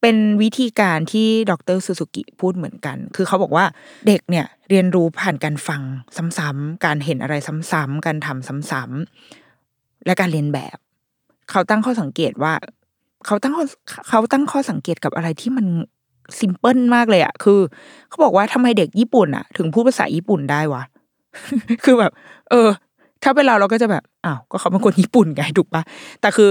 [0.00, 3.64] เป็นวิธีการที่ดรซูซูกิพูดเหมือนกัน คือเขาบอกว่า
[4.06, 5.82] เด็กเนี่ยเรียนรู้ผ่านการฟัง
[6.38, 7.34] ซ้ำๆการเห็นอะไร
[7.72, 10.78] ซ้ำๆการทำซ้ำๆและการเรียนแบบ
[11.50, 12.52] เขาตั้งข้อสังเกตว่า
[13.26, 13.54] เขาตั้ง
[14.08, 15.66] เขาตั้งข้อสังเกตกับอะไรที่มัน
[16.38, 17.60] ซิมเพิลมากเลยอะคือ
[18.08, 20.82] เขาบอกว่าทำไมเด็กญี่ปุ่นอะถึงพูดภาษาญี่ปุ่นได้วะ
[21.84, 22.12] คือแบบ
[22.50, 22.68] เออ
[23.22, 25.82] ถ้าเป็นเราเราก็จะแบบอ้าวก็เขาเป็นคนญี่ปุ่นไงถูกปะ
[26.20, 26.50] แต่คือ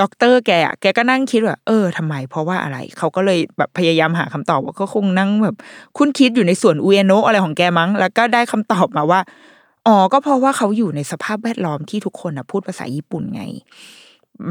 [0.00, 5.56] ด็อกเตอร์แกอะแกก็นั่งคิดว่าเออทำไม เพราะว่าอะไรเขาก็เลยแบบพยายามหาคำตอบว่าก็คงนั่งแบบ
[5.98, 9.20] คุณคิดอยู่ในส่วนอุเอโนะอะไรของแกมั้ง แล้วก็ได้คำตอบมาว่า
[9.86, 13.42] อ๋อก็เพราะว่าเขาอยู่ในสภาพแวดล้อมที่ทุกคนอะพูดภาษาญี่ปุ่นไง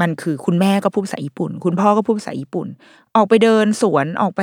[0.00, 2.66] มันคือคุณแม่ก็พูดภาษาญี่ปุ่น คุณพ่อก็พูดภาษาญี่ปุ่น
[3.16, 4.42] ออกไปเดินสวนออกไป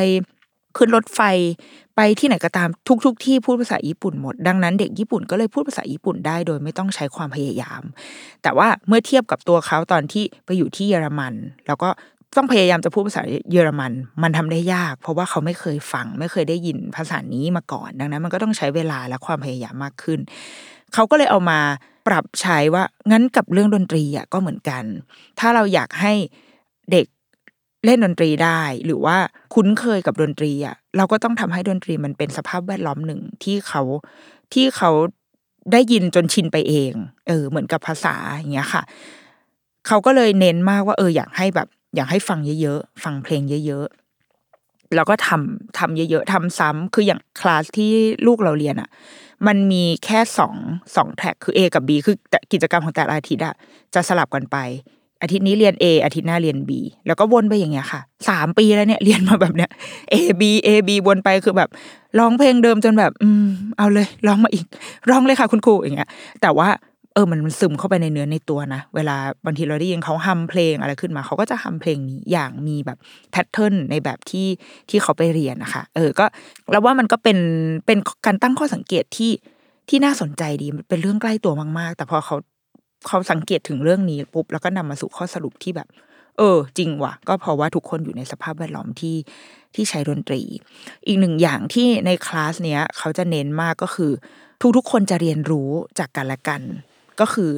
[0.78, 1.20] ขึ้นรถไฟ
[1.96, 7.82] ไปที่ไหนก็ตามทุกๆทที่พูดภาษาญี่ปุ่นหมด ดังนั้นเด็กญี่ปุ่นก็เลยพูดภาษาญี่ปุ่นได้โดยไม่ต้องใช้ความพยายาม
[8.44, 11.34] แต่ว่าเมื่อเทียบกับตัวเขาตอนที่ไปอยู่ที่เยอรมัน
[11.68, 11.90] แล้วก็
[12.38, 13.92] ต้องพยายามจะพูดภาษาเยอรมัน
[14.24, 20.20] มันทำได้ยาก เพราะว่าเขาไม่เคยฟัง ไม่เคยได้ยินภาษานี้มาก่อน ดังนั้นมันก็ต้องใช้เวลาและความพยายามมากขึ้น
[20.94, 21.60] เขาก็เลยเอามา
[22.08, 24.84] ปรับใช้ว่างั้นกับเรื่องดนตรีอะก็เหมือนกัน
[25.40, 26.14] ถ้าเราอยากให้
[26.92, 27.06] เด็ก
[27.86, 29.18] เล่นดนตรีได้หรือว่า
[29.54, 33.82] คุ้นเคยกับดนตรีอะเราก็ต้องทำให้ดนตรีมันเป็นสภาพแวดล้อมหนึ่งที่เขา
[34.54, 34.92] ที่เขา
[35.72, 36.94] ได้ยินจนชินไปเอง
[37.28, 38.84] เออ เหมือนกับภาษาอย่างเงี้ยค่ะ
[39.88, 47.92] เขาก็เลยเน้นมากว่า เอออยากให้แบบ อยากให้ฟังเยอะๆฟังเพลงเยอะๆแล้วก็ทำทำเยอะๆทำซ้ำคืออย่างคลาสที่
[48.28, 48.90] ลูกเราเรียนอะ
[49.48, 50.56] มันมีแค่สอง
[50.96, 52.16] สองแท็กคือ A กับ B คือ
[52.52, 53.56] กิจกรรมของแต่ละอาทิตย์อะ
[53.94, 54.58] จะสลับกันไป
[55.24, 56.72] อาทิตย์นี้เรียน A อาทิตย์หน้าเรียน B
[57.08, 59.70] แล้วก็วนไปอย่างเงี้ยค่ะสามปีแล้วเนี่ยเรียนมาแบบเนี้ย
[60.14, 61.70] A B A B วนไปคือแบบ
[62.20, 63.46] ร้องเพลงเดิมจนแบบ อืม
[63.78, 64.66] เอาเลยร้องมาอีก
[65.10, 66.10] ร้องเลยค่ะคุณครูอย่างเงี้ย
[66.42, 66.70] แต่ว่า
[67.14, 72.98] เออมันซึมเข้าไปในเนื้อในตัวนะ เวลาบางทีเราได้ยินเขาฮัมเพลงอะไรขึ้นมา เขาก็จะฮัมเพลงนี้อย่างมีแบบ
[73.32, 74.48] แพทเทิร์นในแบบที่
[74.90, 76.26] ที่เขาไปเรียนนะคะเออก็
[76.72, 77.38] แล้วว่ามันก็เป็น
[77.86, 79.32] เป็นการตั้งข้อสังเกตที่
[79.90, 82.36] ที่น่าสนใจดีมันเป็นเรื่องใกล้ตัวมาก ๆ แต่พอเขา
[83.08, 85.88] เขาสังเกตถึงเรื่องนี้ปุ๊บแล้วก็นำมาสู่ข้อสรุปที่แบบ
[86.38, 89.16] เออ จริงว่ะ ก็เพราะว่าทุกคนอยู่ในสภาพแวดล้อมที่
[89.76, 90.42] ที่ใช้ดนตรี
[91.08, 94.12] อีกหนึ่งอย่างที่ในคลาสเนี้ยเขาจะเน้นมากก็คือ
[94.78, 96.62] ทุกๆคนจะเรียนรู้จากกันและกัน
[97.20, 97.52] ก็คือ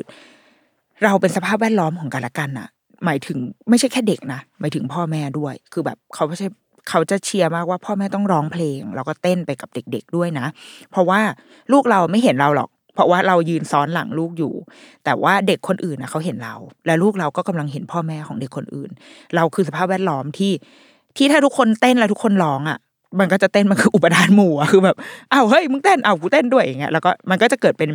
[1.03, 2.67] เราเป็นสภาพแวดล้อมของกันและกันอะ
[3.05, 3.37] หมายถึง
[3.69, 6.47] ไม่ใช่แค่เด็กนะหมายถึงพ่อแม่ด้วย คือแบบเขาไม่ใช่
[6.89, 10.47] เขาจะเชียร์มากว่าพ่อแม่ต้องร้องเพลง แล้วก็เต้นไปกับเด็ก ๆด้วยนะ
[10.91, 11.19] เพราะว่า
[11.71, 14.53] ลูกเราไม่เห็นเราหรอก เพราะว่าเรายืนซ้อนหลังลูกอยู่
[15.05, 16.55] แต่ว่าเด็กคนอื่นนะเขาเห็นเรา
[16.85, 18.89] และลูกเราก็กำลังเห็นพ่อแม่ของเด็กคนอื่น
[19.35, 20.51] เราคือสภาพแวดล้อมที่
[21.17, 22.79] ที่ถ้าทุกคนเต้นแล้วทุกคนร้องอะ
[23.19, 24.97] มันก็จะเต้นมันคืออุปทานหมู่อะคือแบบ
[25.31, 27.89] อ้าวเฮ้ยมึงเต้นอ้าวกูเต้นด้วยอย่างเงี้ยแล้วก็มันก็จะเกิดเป็น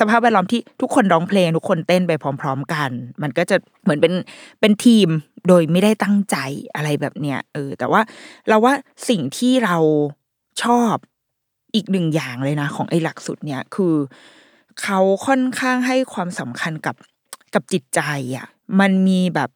[0.00, 2.90] สภาพแวดล้อมที่ทุกคนร้องเพลง ทุกคนเต้นไปพร้อม ๆ กัน
[3.22, 4.12] มันก็จะเหมือนเป็น
[4.60, 5.08] เป็นทีม
[5.48, 6.36] โดยไม่ได้ตั้งใจ
[6.74, 8.00] อะไรแบบเนี้ยเออ แต่ว่า
[8.48, 8.74] เราว่า
[9.08, 9.76] สิ่งที่เรา
[10.62, 10.94] ชอบ
[11.74, 13.94] อีกหนึ่งอย่างเลยนะ ของไอ้หลักสูตรเนี้ยคือ
[14.82, 16.96] เขาค่อนข้างให้ความสำคัญกับ
[17.54, 18.00] กับจิตใจ
[18.36, 18.46] อะ
[18.80, 19.50] มันมีแบบ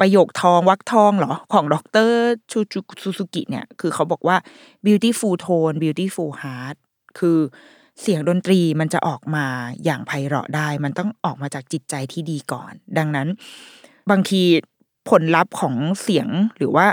[0.00, 1.76] ประโยคทองวักทองเหรอ ของด
[2.10, 2.10] ร
[2.50, 4.36] ชูจูซูซูกิเนี่ย คือเขาบอกว่า
[4.86, 6.76] beautiful tone beautiful heart
[7.18, 7.38] คือ
[8.00, 9.46] เสียงดนตรีมันจะออกมา
[9.84, 13.28] อย่างไพเราะได้ มันต้องออกมาจากจิตใจที่ดีก่อน ดังนั้น
[14.10, 14.42] บางที
[15.08, 16.86] ผลลัพธ์ของเสียงหรือว่า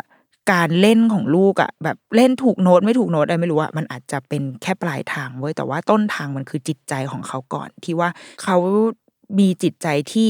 [0.51, 8.09] การเล่นของลูกอะแบบเล่นถูกโน้ตไม่ถูกโน้ตอะไรไม่รู้อะมันอาจจะเป็นแค่ปลายทางเว้ยแต่ว่าต้นทางมันคือจิตใจของเขาก่อนที่ว่า
[8.43, 8.57] เขา
[9.39, 10.27] มีจิตใจที่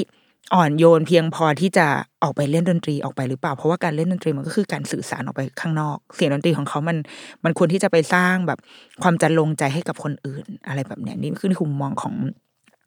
[0.53, 1.87] อ่อนโยนเพียงพอที่จะ
[2.23, 6.97] ออกไปเล่นดนตรีออกไปหรือเปล่า เพราะว่าการเล่นดนตรีมันก็คือการสื่อสารออกไปข้างนอก เสียงดนตรีของเขามัน
[7.43, 8.59] มันควรที่จะไปสร้างแบบ
[9.03, 12.13] ความจรรโลงใจให้กับคนอื่น อะไรแบบเนี้ยนี่คือมุมมองของ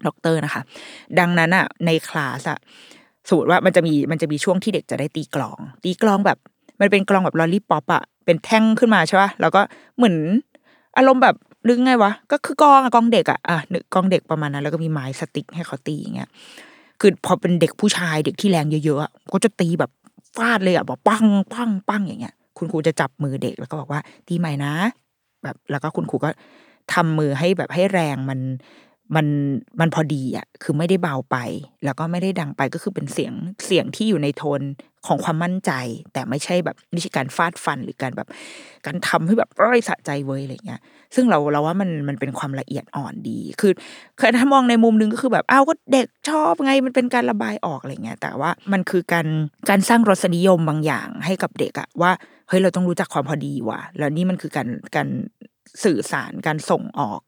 [0.06, 0.62] ด็อกเตอร์นะคะ
[1.18, 2.58] ดังนั้นอะในคลาสอะ
[3.28, 6.38] สมมติว่ามันจะมีมันจะมีช่วงที่เด็กจะได้ตีกลอง ตีกลองแบบ
[6.80, 9.60] มันเป็นกลองแบบ lollipop อะเป็นแท่งขึ้นมาใช่ป่ะแล้วก็
[9.96, 10.16] เหมือน
[10.96, 11.36] อารมณ์แบบ
[11.68, 16.30] นึกไงวะก็คือกลองอะกลองเด็กอะอะนึกกลองเด็กประมาณนั้น แล้วก็มีไม้ stick ให้เขาตีอย่างเงี้ย
[17.00, 19.90] คือพอเป็นเด็กผู้ชายเด็กที่แรงเยอะๆก็จะตีแบบ
[20.36, 24.72] ฟาดเลยอะบอกปังปังปังอย่างเงี้ย คุณครูจะจับมือเด็กแล้วก็บอกว่าตีใหม่นะ
[25.42, 26.30] แบบแล้วก็คุณครูก็
[26.92, 28.40] ทำมือให้แบบให้แรงมัน
[29.16, 29.26] มัน
[29.80, 31.36] มันพอดีอะคือไม่ได้เบาไป
[31.84, 33.32] แล้วก็ไม่ได้ดังไปก็คือเป็นเสียง
[33.66, 34.60] เสียงที่อยู่ในโทน
[35.06, 35.72] ของความมั่นใจ
[36.12, 38.28] แต่ไม่ใช่แบบไม่ใช่การฟาดฟันหรือการแบบ
[38.86, 40.80] การทำให้แบบร้อยสะใจเว้ยอะไรเงี้ย
[41.14, 43.72] ซึ่งเราเราว่ามันมันเป็นความละเอียดอ่อนดี คือ
[44.18, 49.26] คือถ้ามองในมุมนึงก็คือแบบอ้าวก็เด็กชอบไงมันเป็นการระบายออกอะไรเงี้ย แต่ว่ามันคือการ
[49.70, 52.10] การสร้างรสนิยมบางอย่างให้กับเด็กอะว่า
[52.48, 55.08] เฮ้ยเราต้องรู้จักความพอดีว่ะ แล้วนี่มันคือการการ
[55.84, 57.20] สื่อสารการส่งออก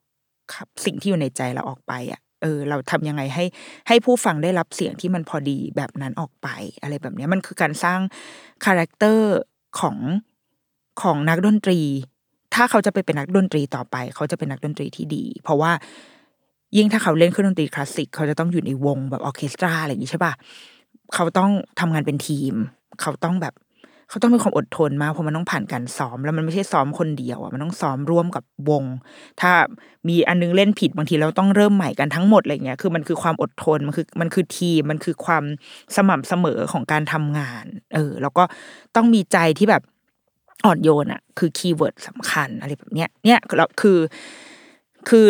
[0.54, 3.44] ครับ สิ่งที่อยู่ในใจเราออกไปอะ เออเราทำยังไงให้
[3.88, 6.48] ให้ผู้ฟังได้รับเสียงที่มันพอดีแบบนั้นออกไป
[6.82, 8.00] อะไรแบบนี้มันคือการสร้าง
[8.64, 9.34] character
[9.80, 9.96] ของ
[11.02, 11.80] ของนักดนตรี
[12.54, 15.72] ถ้าเขาจะไปเป็นนักดนตรีต่อไป เขาจะเป็นนักดนตรีที่ดี เพราะว่า
[16.76, 20.32] ยิ่งถ้าเขาเล่นเครื่องดนตรีคลาสสิกเขาจะต้องอยู่ในวงแบบออเคสตราอะไรอย่างนี้ใช่ปะ
[21.14, 21.50] เขาต้อง
[21.80, 22.54] ทำงานเป็นทีม
[23.00, 23.54] เขาต้องแบบ
[24.10, 28.84] เขาต้องมีความอดทนมากเพราะมันต้องผ่านการซ้อม แล้วมันไม่ใช่ซ้อมคนเดียวอะมันต้องซ้อมร่วมกับวง
[29.40, 29.52] ถ้า
[30.08, 35.44] มีอันนึงเล่นผิดบางทีเราต้องเริ่มใหม่กันทั้งหมดอะไรเงี้ยคือมันคือความอดทนมันคือมันคือทีมมันคือความ
[35.96, 38.44] สม่ำเสมอของการทำงาน เออ แล้วก็
[38.96, 39.82] ต้องมีใจที่แบบ
[40.64, 43.98] อ่อนโยนอะ คือ keyword สำคัญอะไรแบบเนี้ยเนี่ยเราคือ
[45.08, 45.26] คือ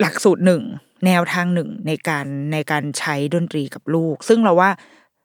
[0.00, 0.62] หลักสูตรหนึ่ง
[1.06, 4.70] แนวทางหนึ่งในการในการใช้ดนตรีกับลูก ซึ่งเราว่า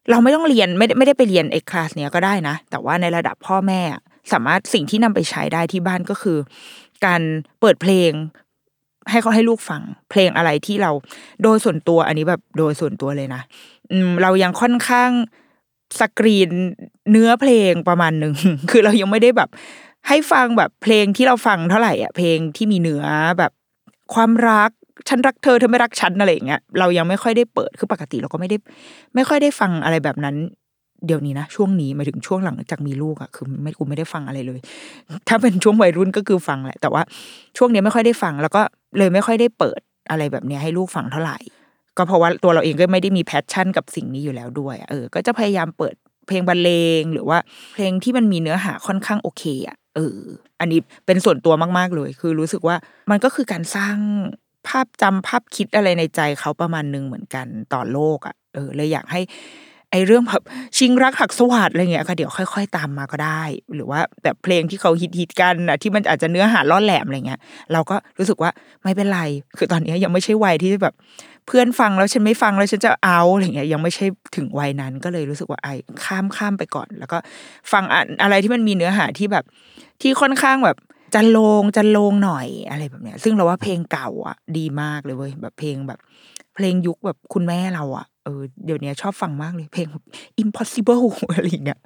[0.10, 3.82] เราไม่ต้องเรียนไม่ได้ไม่ได้ไปเรียนเอกคลาสเนี้ยก็ได้นะ แต่ว่าในระดับพ่อแม่
[4.32, 6.38] สามารถสิ่งที่นำไปใช้ได้ที่บ้านก็คือ
[7.06, 7.22] การ
[7.60, 8.12] เปิดเพลง
[9.10, 10.92] ให้เขาให้ลูกฟัง เพลงอะไรที่เรา
[11.44, 13.42] โดยส่วนตัวอันนี้แบบโดยส่วนตัวเลยนะ
[13.92, 15.12] อืมเรายังค่อนข้าง
[16.00, 16.52] สกรีน
[17.12, 18.36] เนื้อเพลงประมาณหนึ่ง
[18.72, 19.50] คือเรายังไม่ได้แบบ
[20.08, 23.04] ให้ฟังแบบเพลงที่เราฟังเท่าไหร่อะเพลงที่มีเนื้อ
[23.40, 23.52] แบบ
[24.14, 24.72] ความรัก
[25.08, 28.58] ฉันรักเธอเธอไม่รักฉันอะไรอย่างเงี้ยเรายังไม่ค่อยได้เปิดคือปกติเราก็ไม่ได้
[29.16, 30.36] ไม่ค่อยได้ฟังอะไรแบบนั้น
[31.06, 34.60] เดี๋ยวนี้นะช่วงนี้มาถึงช่วงหลังจากมีลูกอะคือไม่กูไม่ได้ฟังอะไรเลย
[35.28, 37.02] ถ้าเป็นช่วงวัยรุ่นก็คือฟังแหละ แต่ว่า
[37.58, 38.62] ช่วงนี้ไม่ค่อยได้ฟัง แล้วก็
[38.98, 41.38] เลยไม่ค่อยได้เปิดอะไรแบบนี้ให้ลูกฟังเท่าไหร่
[41.98, 45.96] ก็เพราะว่าตัวเราเองก็ไม่ได้มีแพชชั่นกับสิ่งนี้อยู่แล้วด้วยเออ ก็จะพยายามเปิด
[46.28, 47.38] เพลงบรรเลงหรือว่า
[47.74, 50.20] เพลงที่มันมีเนื้อหาค่อนข้างโอเคอะเออ
[50.60, 52.76] อันนี้เป็นส่วนตัวมาก ๆ เลย คือรู้สึกว่า
[53.12, 53.96] มันก็คือการสร้าง
[54.68, 59.22] ภาพจำภาพคิดอะไรในใจเขาประมาณนึงเหมือนกันต่อโลกอะเออเลยอยากให้
[59.92, 60.44] ไอเรื่องแบบ
[60.78, 63.44] ชิงรักหักสวัสดอะไรเงี้ยค่ะเดี๋ยวค่อย ๆ ตามมาก็ได้
[63.76, 67.40] หรือว่าแบบเพลงที่เขาฮิตๆกันอะที่มันอาจจะเนื้อหาล่อแหลมอะไรเงี้ย
[67.74, 68.52] เราก็รู้สึกว่า
[68.84, 69.22] ไม่เป็นไร
[69.58, 70.94] คือตอนนี้ยังไม่ใช่วัยที่แบบ
[71.48, 75.74] เพื่อนฟังแล้วฉันไม่ฟังแล้วฉันจะเอาอะไรเงี้ยยังไม่ใช่ถึงวัยนั้นก็เลยรู้สึกว่าไอ้
[76.06, 77.18] ข้ามข้ามไปก่อน แล้วก็
[77.72, 77.84] ฟัง
[78.24, 79.44] อะไรที่มันมีเนื้อหาที่แบบ
[80.02, 80.78] ที่ค่อนข้างแบบ
[81.14, 86.00] จะลงจะลงหน่อยอะไรแบบเนี้ย ซึ่งเราว่าเพลงเก่าอะ ดีมากเลยเว้ยแบบเพลงแบบ
[86.56, 89.88] เพลงยุคแบบคุณแม่เราอะเออเดี๋ยวนี้ชอบฟังมากเลย เพลง
[90.44, 91.80] impossible อะไรเงี้ย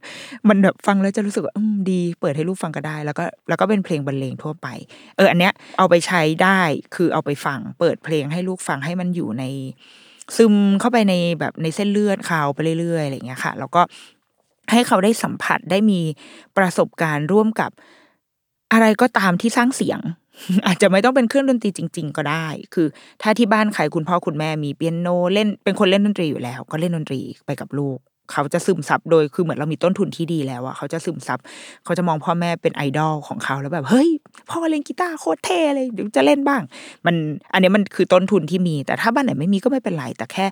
[0.49, 4.67] มันแบบฟังแล้วจะรู้สึกว่าอืมดี เปิดให้ลูกฟังก็ได้ แล้วก็แล้วก็เป็นเพลงบรรเลงทั่วไป
[5.17, 6.61] เออ อันเนี้ยเอาไปใช้ได้
[6.95, 9.43] คือเอาไปฟัง เปิดเพลงให้ลูกฟังให้มันอยู่ใน
[10.37, 13.81] ซึมเข้าไปในแบบในเส้นเลือดเขาไปเรื่อยๆอะไรเงี้ยค่ะ แล้วก็
[14.71, 16.01] ให้เขาได้สัมผัสได้มี
[16.57, 17.71] ประสบการณ์ร่วมกับ
[18.73, 19.99] อะไรก็ตามที่สร้างเสียง
[20.67, 22.87] อาจจะไม่ต้องเป็นเครื่องดนตรีจริง ๆ ก็ได้ คือ
[23.21, 27.99] ถ้าที่บ้านใครคุณพ่อคุณแม่มีเปียโนเล่นเป็นคนเล่นดนตรีอยู่แล้ว ก็เล่นดนตรีไปกับลูก
[28.31, 31.39] เขาจะซึมซับโดยคือเหมือนเรามีต้นทุนที่ดีแล้วอะเขาจะซึมซับ
[31.83, 34.09] เขาจะมองพ่อแม่เป็นไอดอลของเขาแล้วแบบเฮ้ย
[34.49, 36.61] พ่อเล่นกีตาร์โคตรเท่เลยเดี๋ยวจะเล่นบ้าง
[37.05, 37.15] มัน
[37.53, 40.45] อันนี้มันคือต้นทุนที่มี แต่ถ้าบ้านไหนไม่มีก็ไม่เป็นไรแต่แค่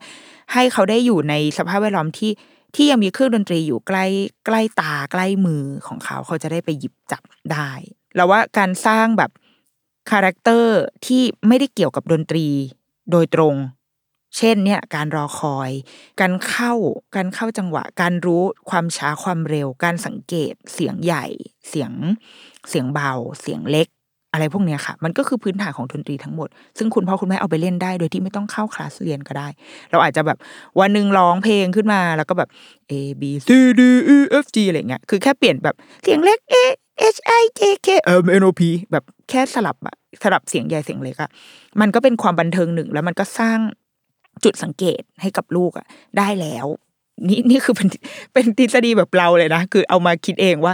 [0.54, 2.32] ให้เขาได้อยู่ในสภาพแวดล้อมที่
[2.76, 4.06] ที่ยังมีเครื่องดนตรีอยู่ใกล้
[4.46, 7.24] ใกล้ตาใกล้มือของเขา เขาจะได้ไปหยิบจับ
[7.54, 7.70] ได้
[8.16, 9.32] เราว่าการสร้างแบบ
[10.12, 12.48] character ที่ไม่ได้เกี่ยวกับดนตรี
[13.12, 13.56] โดยตรง
[14.38, 15.72] เช่นเนี่ยการรอคอย
[16.22, 16.74] การเข้า
[17.16, 21.26] การเข้าจังหวะ การรู้ความช้าความเร็ว การสังเกต เสียงใหญ่
[21.70, 21.92] เสียง
[22.70, 23.88] เสียงเบา เสียงเล็ก
[24.34, 29.48] อะไรพวกเนี้ยค่ะ มันก็คือพื้นฐานของดนตรีทั้งหมด ซึ่งคุณพ่อคุณแม่เอาไปเล่นได้ โดยที่ไม่ต้องเข้าคลาสเรียนก็ได้
[29.92, 30.38] เราอาจจะแบบ
[30.80, 32.50] วันหนึ่งร้องเพลงขึ้นมาแล้วก็แบบ
[32.92, 33.46] A B C
[33.80, 33.82] D
[34.16, 36.56] E F G อะไรเงี้ย คือแค่เปลี่ยนแบบเสียงเล็ก A
[37.16, 37.88] H I J K
[38.24, 41.30] M N O P แบบแค่สลับอะสลับเสียงใหญ่เสียงเล็กอะ
[41.82, 43.60] มันก็เป็นความบันเทิงหนึ่ง แล้วมันก็สร้าง
[44.44, 45.86] จุดสังเกตให้กับลูกอะ
[46.18, 46.66] ได้แล้ว
[47.28, 47.88] นี่นี่คือเป็น
[48.34, 50.74] เป็นทฤษฎีแบบเราเลยนะ คือเอามาคิดเองว่า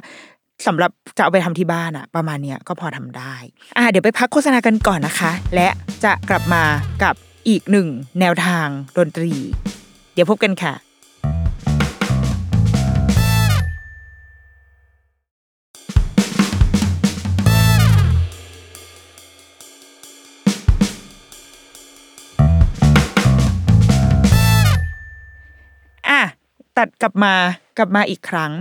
[0.68, 3.36] สำหรับจะเอาไปทำที่บ้านอะประมาณเนี้ยก็พอทำได้
[3.78, 5.70] อ่าเดี๋ยวไปพักโฆษณากันก่อนนะคะ และ
[6.04, 6.64] จะกลับมา
[7.04, 7.16] กับ
[7.48, 7.88] อีกหนึ่ง
[8.20, 9.32] แนวทางดนตรี
[10.14, 10.74] เดี๋ยวพบกันค่ะ
[26.80, 27.34] ตัดกลับมา
[27.78, 28.52] กลับมาอีกครั้ง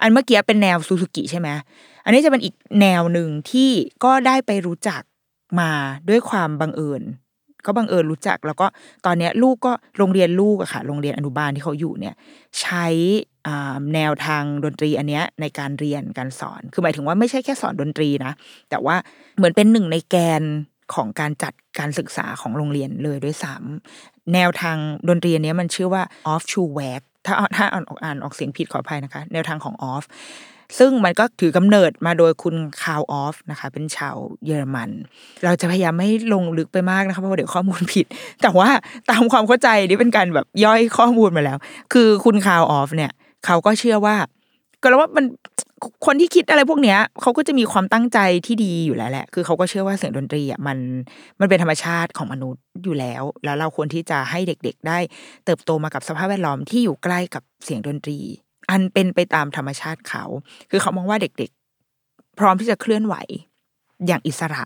[0.00, 1.48] อันเมื่อกี้เป็นแนวซูซูกิใช่ไหม
[2.04, 3.70] อันนี้จะเป็นอีกแนวหนึ่งที่
[4.04, 5.02] ก็ได้ไปรู้จัก
[5.60, 5.70] มา
[6.08, 7.02] ด้วยความบังเอิญ
[7.66, 8.66] ก็บังเอิญรู้จัก แล้วก็
[9.06, 12.14] ตอนนี้ลูกก็โรงเรียนลูกอะค่ะโรงเรียนอนุบาลที่เขาอยู่เนี่ย
[12.60, 12.86] ใช้
[13.94, 18.32] แนวทางดนตรีอันเนี้ยในการเรียนการสอน คือหมายถึงว่าไม่ใช่แค่สอนดนตรีนะ
[18.70, 18.96] แต่ว่า
[19.36, 20.42] เหมือนเป็นหนึ่งในแกน
[20.94, 24.76] ของการจัดการศึกษาของโรงเรียนเลยด้วยซ้ำแนวทาง
[25.08, 26.02] ดนตรีอันนี้ยมันชื่อว่า
[26.32, 30.04] Orff Schulwerk ถ้าถ้าอ่านออกอ่านออกเสียงผิดขออภัยนะคะ แนวทางของ Orff
[30.78, 34.90] ซึ่งมันก็ถือกำเนิดมาโดยคุณ Carl Orff นะคะ เป็นชาวเยอรมัน
[35.44, 38.06] เราจะพยายามไม่ลงลึกไปมากนะคะเพราะเดี๋ยวข้อมูลผิด
[38.42, 38.68] แต่ว่า
[39.10, 41.58] ตามความเข้าใจนี่เป็นการแบบย่อยข้อมูลมาแล้ว
[41.92, 43.10] คือคุณ Carl Orff เนี่ย
[43.46, 44.16] เขาก็เชื่อว่า
[44.82, 45.24] ก็แล้วว่ามัน
[46.06, 50.78] คนที่คิดอะไรพวกเนี้ยเขาก็จะมีความตั้งใจที่ดีอยู่แล้วแหละ คือเขาก็เชื่อว่าเสียงดนตรีอะมัน
[51.40, 54.98] มันเป็นธรรมชาติของมนุษย์อยู่แล้ว แล้วเราควรที่จะให้เด็กๆ ได้
[55.44, 58.18] เติบโตมากับสภาพแวดล้อมที่อยู่ใกล้กับเสียงดนตรี
[58.70, 60.24] อันเป็นไปตามธรรมชาติเขา
[60.70, 63.14] คือเขามองว่าเด็กๆ พร้อมที่จะเคลื่อนไหว
[64.06, 64.62] อย่างอิสระ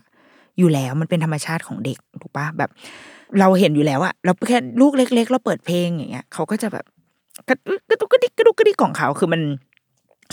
[0.57, 2.69] อยู่แล้วมันเป็นธรรมชาติของเด็กถูกปะแบบ
[3.39, 6.85] เราเห็นอยู่แล้วอะเราแค่ลูกเล็ก ๆ เราเปิดเพลงอย่างเงี้ยเขาก็จะแบบ
[7.49, 7.51] ก
[7.91, 9.41] ระตุกกระดิกกระดุกกระดิกของเขาคือมัน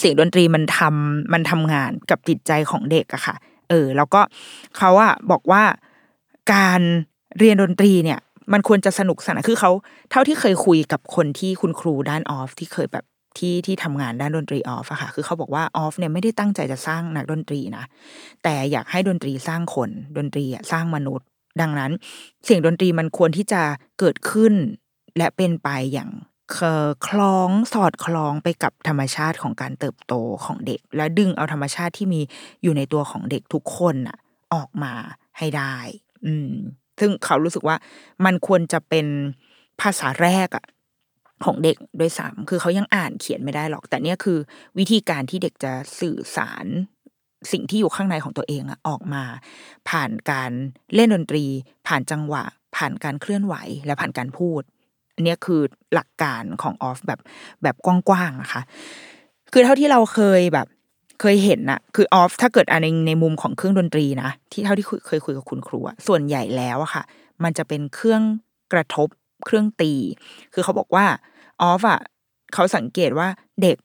[0.01, 3.35] เสียงดนตรีมันทำมันทำงานกับจิตใจของเด็กอะค่ะ
[3.71, 4.21] เออ แล้วก็
[4.79, 5.63] เขาอะบอกว่า
[6.53, 6.81] การ
[7.39, 8.19] เรียนดนตรีเนี่ย
[8.53, 9.71] มันควรจะสนุกสนานคือเขา
[10.11, 13.05] เท่าที่เคยคุยกับคนที่คุณครูด้าน Orff ที่เคยแบบ
[13.39, 17.85] ที่ที่ทำงานด้านดนตรี Orff อะค่ะ คือเขาบอกว่า Orff เนี่ยไม่ได้ตั้งใจจะสร้างนักดนตรีนะ
[18.43, 21.27] แต่อยากให้ดนตรีสร้างคน ดนตรีอะสร้างมนุษย์
[21.61, 21.91] ดังนั้น
[22.45, 23.63] เสียงดนตรีมันควรที่จะ
[23.99, 24.55] เกิดขึ้น
[25.19, 26.11] และเป็นไปอย่าง
[27.07, 32.21] คล้องสอดคล้องไปกับธรรมชาติของการเติบโตของเด็ก และดึงเอาธรรมชาติที่มี
[32.63, 34.19] อยู่ในตัวของเด็กทุกคนน่ะ
[34.55, 34.93] ออกมา
[35.39, 35.77] ให้ได้
[36.27, 36.53] อืม
[37.01, 37.77] ซึ่งเขารู้สึกว่า
[38.25, 39.07] มันควรจะเป็น
[39.81, 40.65] ภาษาแรกอะ
[41.45, 44.39] ของเด็กโดยสามคือเขายังอ่านเขียนไม่ได้หรอก แต่เนี่ยคือ
[44.79, 46.67] วิธีการที่เด็กจะสื่อสาร
[47.53, 49.25] สิ่งที่อยู่ข้างในของตัวเองอะออกมา
[49.89, 50.51] ผ่านการ
[50.95, 51.45] เล่นดนตรี
[51.87, 52.45] ผ่านจังหวะ
[52.77, 53.55] ผ่านการเคลื่อนไหว
[53.87, 54.63] และผ่านการพูด
[55.19, 55.61] อันนี้คือ
[55.95, 57.21] หลักการของออฟแบบ
[57.63, 58.63] แบบกว้างๆนะคะ
[59.53, 60.67] คือเท่าที่เราเคยแบบ
[61.21, 67.03] เคยเห็นนะคือออฟถ้าเกิดอันในในมุมของเครื่องดนตรีนะที่เท่าที่เคยคุยกับคุณครูส่วนใหญ่แล้วอะค่ะ
[67.45, 68.23] มันจะเป็นเครื่อง
[68.73, 69.09] กระทบ
[69.47, 69.93] เครื่องตี
[70.53, 71.07] คือเขาบอกว่า
[71.63, 72.01] ออฟอะ
[72.55, 73.29] เขาสังเกตว่า
[73.63, 73.77] เด็ก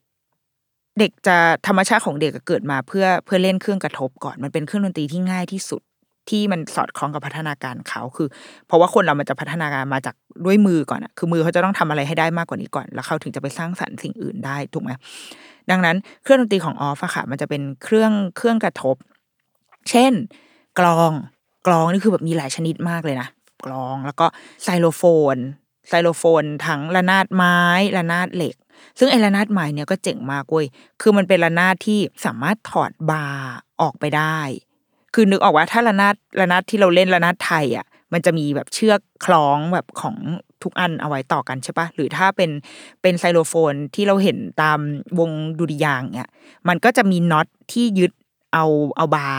[0.99, 5.81] เด็กจะธรรมชาติของเด็กเกิดมาเพื่อเพื่อเล่นเครื่องกระทบก่อนมันเป็นเครื่องดนตรีที่ง่ายที่สุด
[6.29, 8.27] ที่มันสอดคล้องกับพัฒนาการเขาคือ
[8.67, 10.15] เพราะว่าคนเรามันจะพัฒนาการมาจาก
[10.45, 14.91] ด้วยมือก่อนอะคือมือเขาจะต้องทำอะไรให้ได้มากกว่านี้ก่อน แล้วเขาถึงจะไปสร้างสรรค์สิ่งอื่นได้ถูกไหม
[15.71, 18.95] ดังนั้นเครื่องดนตรีของ Orff อะค่ะ มันจะเป็นเครื่องเครื่องกระทบ
[19.89, 20.13] เช่น
[20.79, 21.11] กลอง
[21.67, 23.27] กลองนี่คือแบบมีหลายชนิดมากเลยนะ
[23.65, 24.25] กลองแล้วก็
[24.63, 25.03] ไซโลโฟ
[25.35, 25.37] น
[25.89, 27.57] ไซโลโฟนทั้งระนาดไม้
[27.97, 28.55] ระนาดเหล็ก
[28.99, 30.65] ซึ่งไอ้ระนาดไม้เนี่ยก็เจ๋งมากเว้ย
[31.01, 34.39] คือมันเป็นระนาดที่สามารถถอดบาร์ออกไปได้
[35.13, 40.15] คือนึกออกว่าถ้าระนาดระนาดที่เราเล่นระนาดไทยอะมันจะมีแบบเชือกคล้องแบบของ
[40.63, 42.51] ทุกอันเอาไว้ต่อกันใช่ปะหรือถ้าเป็น
[43.01, 44.79] เป็นไซโลโฟนที่เราเห็นตาม
[45.19, 46.29] วงดุริยางค์เนี่ย
[46.67, 48.11] มันก็จะมีน็อตที่ยึด
[48.53, 48.65] เอา
[48.97, 49.29] เอาบา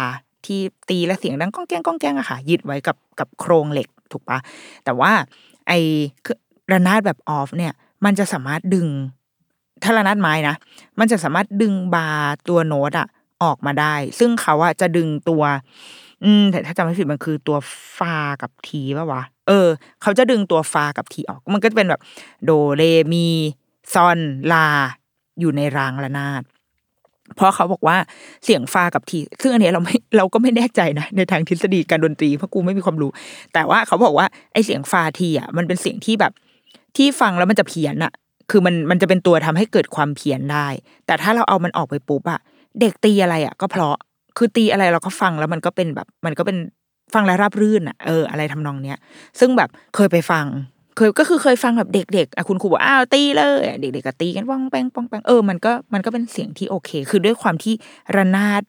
[0.47, 4.39] ที่ตีและเสียงดังก้องแก้งก้องแก้งอะค่ะยึดไว้กับกับโครงเหล็กถูกปะ
[4.85, 5.13] แต่ว่า
[5.69, 5.73] ไอ้
[6.73, 7.73] ระนาดแบบ Orff เนี่ย
[8.05, 8.89] มันจะสามารถดึง
[9.83, 10.57] ถ้าระนาดไม้นะ
[10.99, 12.09] มันจะสามารถดึงบา
[12.49, 13.09] ตัวโน้ตอะ
[13.45, 15.43] ออกมาได้ ซึ่งเขาอะจะดึงตัว
[16.25, 17.57] อืมแต่ถ้าจำไม่ผิดมันคือตัว
[17.99, 19.69] ฟากับทีป่ะวะเออ
[20.03, 22.01] เขาจะดึงตัวฟากับทีออก มันก็จะเป็นแบบ
[22.45, 22.83] โดเร
[23.13, 23.27] มี
[23.95, 24.19] ซอน
[24.53, 24.67] ลา
[25.41, 26.43] อยู่ในรางระนาด
[27.37, 27.97] เพราะเขาบอกว่า
[28.45, 33.11] เสียงฟากับที ซึ่งอันนี้เราไม่เราก็ไม่แน่ใจนะในทางทฤษฎีการดนตรีเพราะกูไม่มีความรู้
[33.53, 36.33] แต่ว่าเขาบอกว่าไอเสียงฟาทีอะมันเป็นเสียงที่แบบ
[36.97, 38.13] ที่ฟังแล้วมันจะเพี้ยนอะ
[38.51, 40.67] คือมันมันจะเป็นตัวทำให้เกิดความเพี้ยนได้
[41.07, 42.41] แต่ถ้าเราเอามันออกไปปุ๊บอะ
[42.81, 43.97] เด็กตีอะไรอะ ก็เพราะ
[44.37, 46.59] คือตีอะไรเราก็ฟังแล้วมันก็เป็นแบบ มันก็เป็น
[47.15, 48.99] ฟังแล้วราบรื่นอะเอออะไรทำนองเนี้ย
[49.41, 50.47] ซึ่งแบบเคยไปฟัง
[50.97, 57.75] เคยก็คือเคยฟังแบบเด็กๆอะคุณครูบอกอ้าวตีเลยเด็กๆก็ตีกันป้องแปงป้องแปงเออมันก็มันก็เป็นเสียงที่โอเค คือด้วยความที่
[58.17, 58.63] ระนาด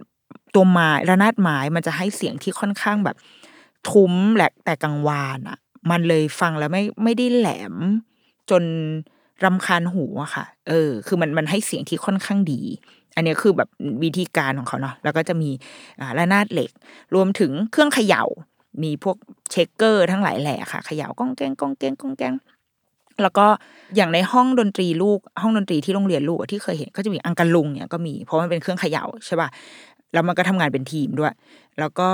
[0.56, 3.16] ตัวไม้ระนาดไม้มันจะให้เสียงที่ค่อนข้างแบบ
[3.90, 5.58] ทุ้มแหลกแต่กังวานอะ
[5.92, 7.76] มันเลยฟังแล้วไม่ไม่ได้แหลม
[8.50, 8.64] จน
[9.44, 12.62] รำคาญหูอะค่ะ เออ คือมันมันให้เสียงที่ค่อนข้างดี
[13.16, 13.70] อันนี้คือแบบ
[14.04, 15.50] วิธีการของเขาเนาะแล้วก็จะมี
[16.18, 16.72] ระนาดเหล็ก
[17.16, 18.24] รวมถึงเครื่องเขย่า
[18.84, 19.18] มีพวก
[19.52, 22.34] เช็คเกอร์ทั้งหลายแหล่ค่ะเขย่าก้องแกงก้องแกงก้องแกง
[23.22, 23.48] แล้วก็
[23.96, 29.50] อย่างในห้องดนตรีลูกห้องดนตรีที่โรงเรียนลูกที่เคยเห็นก็จะมีอังกะลุงเนี่ยก็มีเพราะมันเป็นเครื่องเขย่าใช่ป่ะ
[30.14, 31.34] แล้วมันก็ทำงานเป็นทีมด้วย
[31.80, 32.10] แล้วก็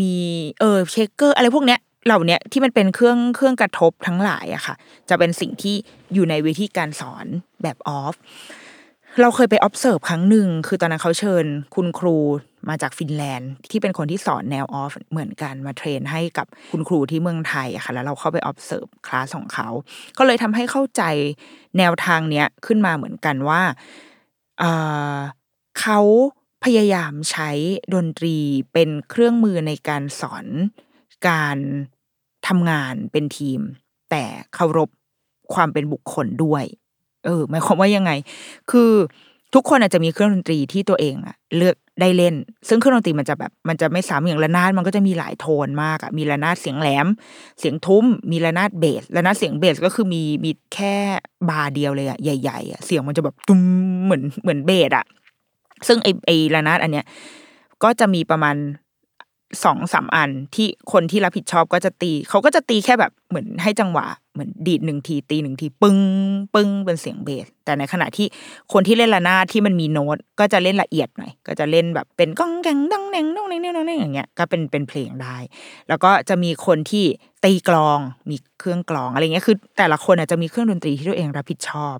[0.00, 0.14] มี
[0.60, 4.74] เออเช็คเกอร์อะไรพวกเนี้ยเหล่านี้ที่มันเป็นเครื่องเครื่องกระทบทั้งหลายอะค่ะ
[5.08, 5.74] จะเป็นสิ่งที่
[6.14, 7.26] อยู่ในวิธีการสอน
[7.62, 8.14] แบบออฟ
[9.20, 11.44] เราเคยไป observe ครั้งหนึ่ง คือตอนนั้นเขาเชิญ
[11.74, 12.16] คุณครู
[12.68, 19.68] มาจากฟินแลนด์ ที่เป็นคนที่สอนแนวออฟเหมือนกันมาเทรนให้กับคุณครูที่เมืองไทยอะค่ะ แล้วเราเข้าไป observe คลาสของเขา
[20.18, 21.02] ก็เลยทำให้เข้าใจ
[21.78, 23.62] แนวทางเนี้ยขึ้นมาเหมือนกันว่า
[24.58, 24.72] เอ่
[25.14, 25.16] อ
[25.80, 26.00] เขา
[26.64, 27.50] พยายามใช้
[27.94, 28.36] ดนตรี
[28.72, 30.46] เป็นเครื่องมือในการสอน
[31.28, 31.58] การ
[32.48, 33.60] ทำงานเป็นทีม
[34.10, 34.90] แต่เคารพ
[35.54, 36.64] ความเป็นบุคคลด้วย
[37.24, 38.10] เออหมายความว่ายังไง
[38.70, 38.90] คือ
[39.54, 42.34] ทุกคนอาจจะมีเครื่องดนตรีที่ตัวเองอะเลือกได้เล่น
[42.68, 47.06] ซึ่งเครื่องดนตรีมันจะแบบมันจะไม่ซ้ำอย่างระนาดมันก็จะมีหลายโทนมากอะมีระนาดเสียงแหลม
[47.60, 50.96] เสียงทุ้ม มีระนาดเบสระนาดเสียงเบสก็คือมีมีแค่
[51.50, 53.60] บาร์เดียวเลยอะใหญ่ๆอะเสียงมันจะแบบตุ้ม
[54.04, 55.04] เหมือนเหมือนเบสอะ
[55.88, 57.06] ซึ่งไอไอระนาดอันเนี้ย
[57.82, 58.56] ก็จะมีประมาณ
[59.64, 65.98] สองสามอันที่คนที่รับผิดชอบก็จะตี เขาก็จะตีแค่แบบเหมือนให้จังหวะ เหมือนดีดหนึ่งที ตีหนึ่งทีปึ้ง
[66.54, 68.26] ปึ้งเป็นเสียงเบส แต่ในขณะที่
[68.72, 75.36] คนที่เล่นระนาดที่มันมีโน้ตก็จะเล่นละเอียดหน่อย ก็จะเล่นแบบเป็นก้องแกงดังแนงน้องแนงน้องแนงอย่างเงี้ยก็เป็นเป็นเพลงได้
[75.88, 77.04] แล้วก็จะมีคนที่
[77.44, 77.98] ตีกลอง
[78.30, 81.96] มีเครื่องกลองอะไรเงี้ยคือ แต่ละคนอาจจะมีเครื่องดนตรีที่ตัวเองรับผิดชอบ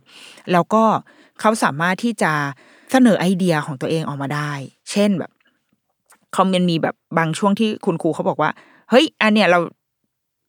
[0.52, 0.84] แล้วก็
[1.40, 2.32] เขาสามารถที่จะ
[2.92, 4.52] เสนอไอเดียของตัวเองออกมาได้
[4.90, 5.30] เช่นแบบ
[6.36, 8.50] คอมเมนต์มีแบบบางช่วงที่คุณครูเขาบอกว่า
[8.90, 9.60] เฮ้ย อันเนี้ยเรา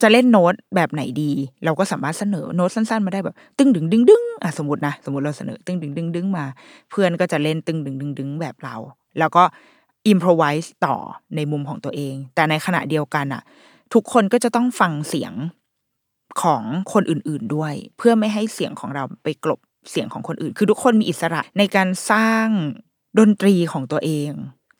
[0.02, 1.32] จะเล่นโน้ตแบบไหนดี
[1.66, 6.46] เราก็สามารถเสนอโน้ตสั้นๆ มาได้แบบ ตึ้งดึงดึงดึงอะสมมตินะสมมติเราเสนอ ตึ้งดึงดึงดึงมา
[6.92, 8.76] เพื่อนก็จะเล่นตึ้งดึงดึงดึงแบบเรา
[9.20, 9.44] แล้วก็
[10.08, 10.96] อิมพรไวส์ต่อ
[11.36, 13.42] ในมุมของตัวเอง แต่ในขณะเดียวกันอะ
[13.94, 15.34] ทุกคนก็จะต้องฟังเสียง
[16.42, 16.64] ของ
[16.94, 19.60] คนอื่นๆด้วย เพื่อไม่ให้เสียงของเราไปกลบ
[19.92, 22.48] เสียงของคนอื่น คือทุกคนมีอิสระในการสร้าง
[23.20, 24.32] ดนตรีของตัวเอง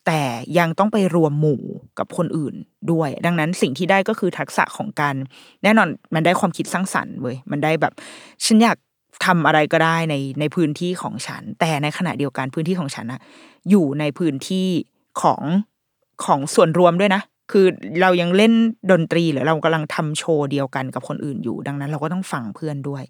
[0.06, 0.22] แต่
[0.60, 1.62] ยังต้องไปรวมหมู่
[2.00, 2.56] กับคนอื่น
[2.92, 5.16] ด้วย ดังนั้นสิ่งที่ได้ก็คือทักษะของการ
[5.64, 7.94] แน่นอนมันได้ความคิดสร้างสรรค์เว้ยมันได้แบบ
[8.46, 8.78] ฉันอยาก
[9.26, 13.20] ทำอะไรก็ได้ในในพื้นที่ของฉัน แต่ในขณะเดียวกันพื้นที่ของฉันอะ
[13.70, 14.68] อยู่ในพื้นที่
[15.22, 15.42] ของ
[16.26, 17.22] ของส่วนรวมด้วยนะ
[17.52, 17.66] คือ
[18.02, 18.54] เรายังเล่น
[18.92, 23.04] ดนตรีหรือเรากำลังทำโชว์เดียวกันกับคนอื่นอยู่ ดังนั้น เราก็ต้องฟังเพื่อนด้วย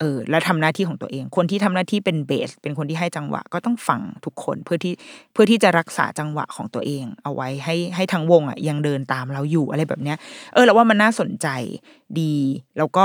[0.00, 4.92] เออ แล้วทำหน้าที่ของตัวเอง คนที่ทำหน้าที่เป็นเบส เป็นคนที่ให้จังหวะก็ต้องฟังทุกคนเพื่อที่
[5.32, 10.16] เพื่อที่จะรักษาจังหวะของตัวเอง เอาไว้ให้ให้ทั้งวงอะยังเดินตามเราอยู่อะไรแบบเนี้ย
[10.54, 11.48] เออเราว่ามันน่าสนใจ
[12.20, 12.34] ดี
[12.78, 13.04] แล้วก็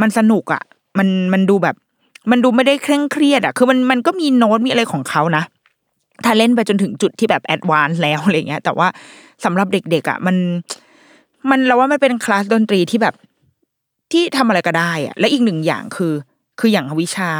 [0.00, 0.62] มันสนุกอะ
[0.98, 1.76] มันมันดูแบบ
[2.30, 5.44] มันดูไม่ได้เคร่งเครียดอะ คือมันมันก็มีโน้ตมีอะไรของเขานะ
[6.24, 8.88] ถ้าเล่นไปจนถึงจุดที่แบบ advance แล้วอะไรเงี้ย แต่ว่า
[9.44, 10.36] สำหรับเด็กๆอะมัน
[11.50, 13.14] มันเราว่ามันเป็นคลาสดนตรีที่แบบ
[14.12, 16.14] ที่ทำอะไรก็ได้อะ และอีกหนึ่งอย่างคือ
[16.60, 17.32] คืออย่างวิชา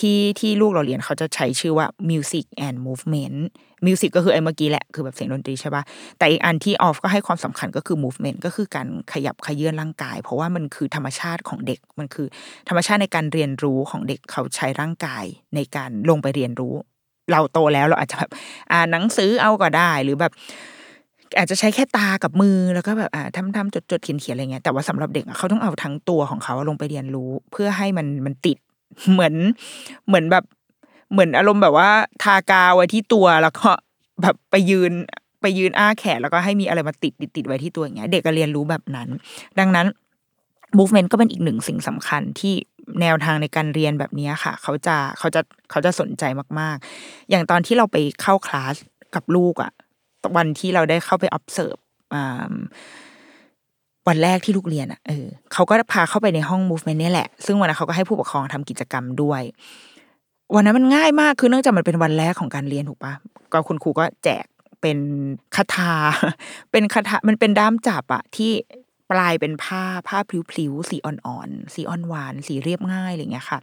[0.00, 3.38] ที่ที่ลูกเราเรียนเขาจะใช้ชื่อว่า music and movement
[3.86, 5.82] music ก็คือไอ้เมื่อกี้แหละ คือแบบเสียงดนตรีใช่ปะ
[6.18, 12.26] แต่อีกอันที่ Orff ก็ให้ความสำคัญก็คือ movement ก็คือการขยับเขยื้อนร่างกาย เพราะว่ามันคือธรรมชาติของเด็ก มันคือ
[12.68, 16.74] ธรรมชาติในการเรียนรู้ของเด็กเขาใช้ร่างกายในการลงไปเรียนรู้
[17.30, 18.30] เราโตแล้วเราอาจจะแบบ
[18.72, 20.32] อ่านหนังสือเอาก็ได้หรือแบบ
[21.38, 28.58] อาจจะใช้แค่ตากับมือแล้วก็แบบอ่าทำทำจดจดเขียนเขียนอะไรเงี้ยแต่ว่าสำหรับเด็กเขาต้องเอาทั้งตัวของเขาลงไปเรียนรู้ เพื่อให้มันมันติด
[29.12, 29.34] เหมือน
[30.06, 30.44] เหมือนแบบ
[31.12, 31.90] เหมือนอารมณ์แบบว่า
[32.22, 33.70] ทากาวไว้ที่ตัวแล้วก็
[34.22, 34.92] แบบไปยืน
[35.40, 39.08] ไปยืนอ้าแขนแล้วก็ให้มีอะไรมาติดติดติดไว้ที่ตัวอย่างเงี้ย เด็กก็เรียนรู้แบบนั้น
[39.58, 39.86] ดังนั้น
[40.78, 42.54] movement ก็เป็นอีกหนึ่งสิ่งสำคัญที่
[43.00, 46.24] แนวทางในการเรียนแบบนี้ค่ะ เขาจะเขาจะเขาจะสนใจ
[46.60, 48.74] มาก ๆ อย่างตอนที่เราไปเข้าคลาส
[49.14, 49.72] กับลูกอะ
[50.36, 51.80] วันที่เราได้เข้าไป observe
[54.08, 59.42] วันแรกที่ลูกเรียนอะเออเขาก็พาเข้าไปในห้อง movement นี่แหละ ซึ่งวันนั้นเขาก็ให้ผู้ปกครองทำกิจกรรมด้วย
[60.54, 63.12] วันนั้นมันง่ายมากคือเนื่องจากมันเป็นวันแรกของการเรียนถูกปะ
[63.52, 64.46] ก็คุณครูก็แจก
[64.82, 64.98] เป็น
[65.56, 65.94] คาถา
[66.70, 68.52] เป็นคาถามันเป็นด้ามจับอะที่
[69.10, 73.58] ปลายเป็นผ้าผ้าพลิ้วๆสีอ่อนๆสีอ่อนหวานสีเรียบง่ายอะไรเงี้ยค่ะ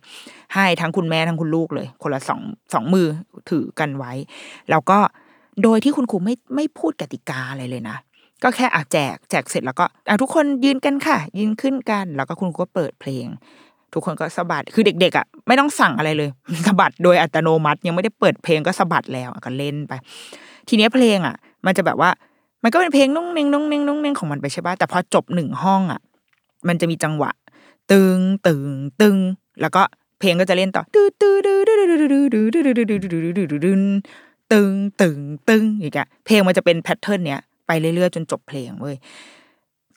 [0.54, 2.42] ให้ทั้งคุณแม่ทั้งคุณลูกเลย คนละสอง
[2.74, 3.08] สองมือ
[3.50, 4.14] ถือกันไว้
[4.70, 5.00] แล้วก็
[5.64, 7.98] โดยที่คุณครูไม่ไม่พูดกติกาอะไรเลยนะ
[8.44, 13.26] ก็แค่อะแจกแจกเสร็จแล้วก็อะทุกคนยืนกันค่ะ ยืนขึ้นกัน แล้วก็คุณก็เปิดเพลง
[13.94, 16.30] ทุกคนก็สะบัดคือเด็กๆอะไม่ต้องสั่งอะไรเลย
[16.68, 19.94] สะบัดโดยอัตโนมัติ ยังไม่ได้เปิดเพลงก็สะบัดแล้วก็เล่นไป
[20.68, 21.36] ทีนี้เพลงอะ
[21.66, 22.10] มันจะแบบว่า
[22.64, 26.02] มันก็เป็นเพลงนุ่งเน่งนุ่งเน่งนุ่งเน่งของมันไปใช่ป่ะแต่พอจบหนึ่งห้องอะ
[26.68, 27.32] มันจะมีจังหวะ
[27.92, 28.70] ตึงตึง
[29.02, 29.18] ตึง
[29.62, 29.82] แล้วก็
[30.20, 31.34] เพลงก็จะเล่นต่อตึงตึ้
[34.52, 35.14] ตึงตึ้
[35.50, 38.96] ตึงอย่างเงี้ยเพลงมันจะเป็นแพทเทิร์นเนี้ยไปเรื่อยๆจนจบเพลงเว้ย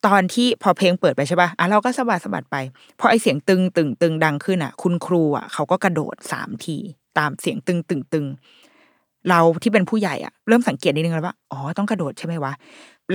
[0.07, 2.57] ตอนที่พอเพลงเปิดไปใช่ป่ะอะเราก็สะบัดสะบัดไป
[3.01, 6.77] พอไอเสียงตึงตึงตึงดังขึ้นอะ คุณครูอะเขาก็กระโดดสามที
[7.19, 8.27] ตามเสียงตึงตึงตึง
[9.29, 12.53] เราที่เป็นผู้ใหญ่อะเริ่มสังเกตนิดนึงแล้วว่าอ๋อต้องกระโดดใช่ไหมวะ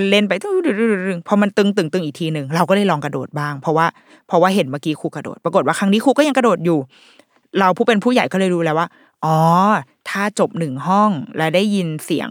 [0.09, 0.51] เล่นไปตึ้
[1.15, 3.85] งพอมันตึงตึงตึงอีกทีหนึ่งเราก็เลยลองกระโดดบ้าง เพราะว่า
[4.27, 6.79] เพราะว่าเห็นเมื่อกี้ครูกระโดด ปรากฏว่าครั้งนี้ครูก็ยังกระโดดอยู่
[7.59, 8.87] เราผู้เป็นผู้ใหญ่ก็เลยรู้แล้วว่า
[9.25, 9.37] อ๋อ
[10.09, 12.29] ถ้าจบหนึ่งห้องแล้วได้ยินเสียง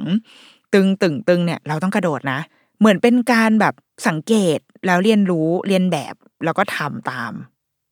[0.74, 2.38] ตึงตึงตึงเนี่ย เราต้องกระโดดนะ
[2.78, 3.74] เหมือนเป็นการแบบ
[4.08, 6.14] สังเกตแล้วเรียนรู้เรียนแบบ
[6.44, 7.32] แล้วก็ทำตาม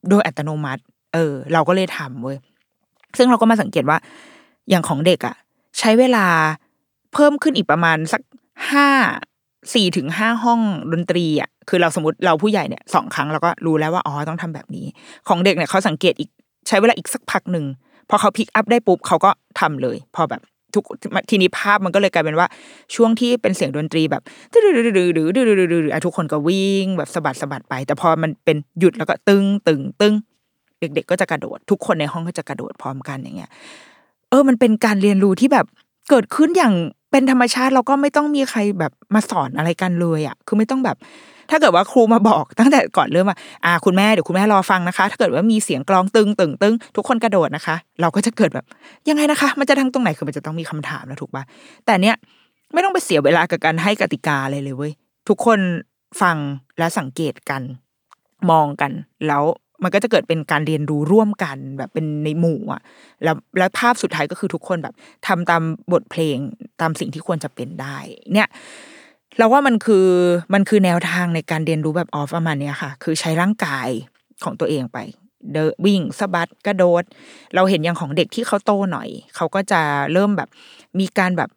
[0.09, 0.81] โดยอัตโนมัติ
[1.13, 2.37] เออ เราก็เลยทำเว้ย
[3.17, 3.97] ซึ่งเราก็มาสังเกตว่า
[4.69, 5.35] อย่างของเด็กอะ่ะ
[5.79, 6.25] ใช้เวลา
[7.13, 8.21] เพิ่มขึ้นอีกประมาณสัก
[8.71, 8.89] ห้า
[9.73, 10.59] สี่ถึงห้าห้อง
[10.91, 14.85] ดนตรีอะคือเราสมมติเราผู้ใหญ่เนี่ยสองครั้งเราก็รู้แล้วว่าอ๋อต้องทำแบบนี้
[15.27, 16.29] ของเด็กเนี่ยเขาสังเกตอีก
[16.67, 17.65] ใช้เวลาอีกสักพักหนึ่ง
[18.09, 20.41] พอเขาพิกอัพได้ปุ๊บเขาก็ทำเลย พอแบบ
[20.73, 20.83] ทุก
[21.29, 22.47] ทีนี้ภาพมันก็เลยกลายเป็นว่า
[22.95, 24.21] ช่วงที่เป็นเสียงดนตรีแบบ
[24.51, 30.13] ดื้อดื้อดื้อดื้อดื้อดื้อดื้อทุกคนก็วิ่งแบบสะบัดสะบัดไป แต่พอมันเป็นหยุดแล้วก็ตึงตึงตึง
[30.79, 33.51] เด็กๆก็จะกระโดด ทุกคนในห้องก็จะกระโดดพร้อมกันอย่างเงี้ย
[34.33, 35.65] ออมันเป็นการเรียนรู้ที่แบบ
[36.09, 36.73] เกิดขึ้นอย่าง
[37.11, 40.97] เป็นธรรมชาติเราก็ไม่ต้องมีใครแบบมาสอนอะไรกันเลยอะคือไม่ต้องแบบ
[41.51, 48.65] ถ้าเกิดว่าครูมาบอกตั้งแต่ก่อนเริ่มว่าอ่าคุณแม่เดี๋ยวคุณแม่รอฟังนะคะ ถ้าเกิดว่ามีเสียงกลองตึงตึงตึงทุกคนกระโดดนะคะ เราก็จะเกิดแบบ
[49.09, 51.43] ยังไงนะคะ มันจะทั้งตรงไหนคือมันจะต้องมีคำถามนะถูกปะ
[51.85, 52.15] แต่เนี้ย
[52.73, 54.91] ไม่ต้องไปเสียเวลากับการให้กติกาอะไรเลยเว้ย
[55.29, 55.59] ทุกคน
[56.21, 56.37] ฟัง
[56.77, 57.61] และสังเกตกัน
[58.51, 58.91] มองกัน
[59.27, 59.43] แล้ว
[59.83, 62.81] มันก็จะเกิดเป็นการเรียนรู้ร่วมกันแบบเป็นในหมู่อะ
[63.23, 64.93] แล้วแล้วภาพสุดท้ายก็คือทุกคนแบบ
[65.27, 66.37] ทำตามบทเพลง
[66.81, 67.97] ตามสิ่งที่ควรจะเป็นได้
[68.33, 68.47] เนี่ย
[69.37, 70.07] เราว่ามันคือ
[70.53, 73.89] มันคือแนวทางในการเรียนรู้แบบออฟประมาณนี้ค่ะ คือใช้ร่างกาย
[74.43, 74.97] ของตัวเองไป
[75.53, 77.03] เดวิ่งสะบัดกระโดด
[77.55, 79.81] เราเห็นอย่างของเด็กที่เขาโตหน่อย เขาก็จะ
[80.13, 80.49] เริ่มแบบ
[80.99, 81.49] มีการแบบ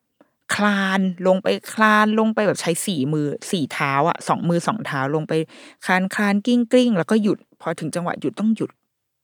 [0.55, 5.33] คลานลงไปคลานลงไปแบบใช้สี่มือสี่เท้าอะสองมือสองเท้าลงไป
[5.85, 8.71] คลานคลานกิ้งกลิ้งแล้วก็หยุด พอถึงจังหวะหยุดต้องหยุด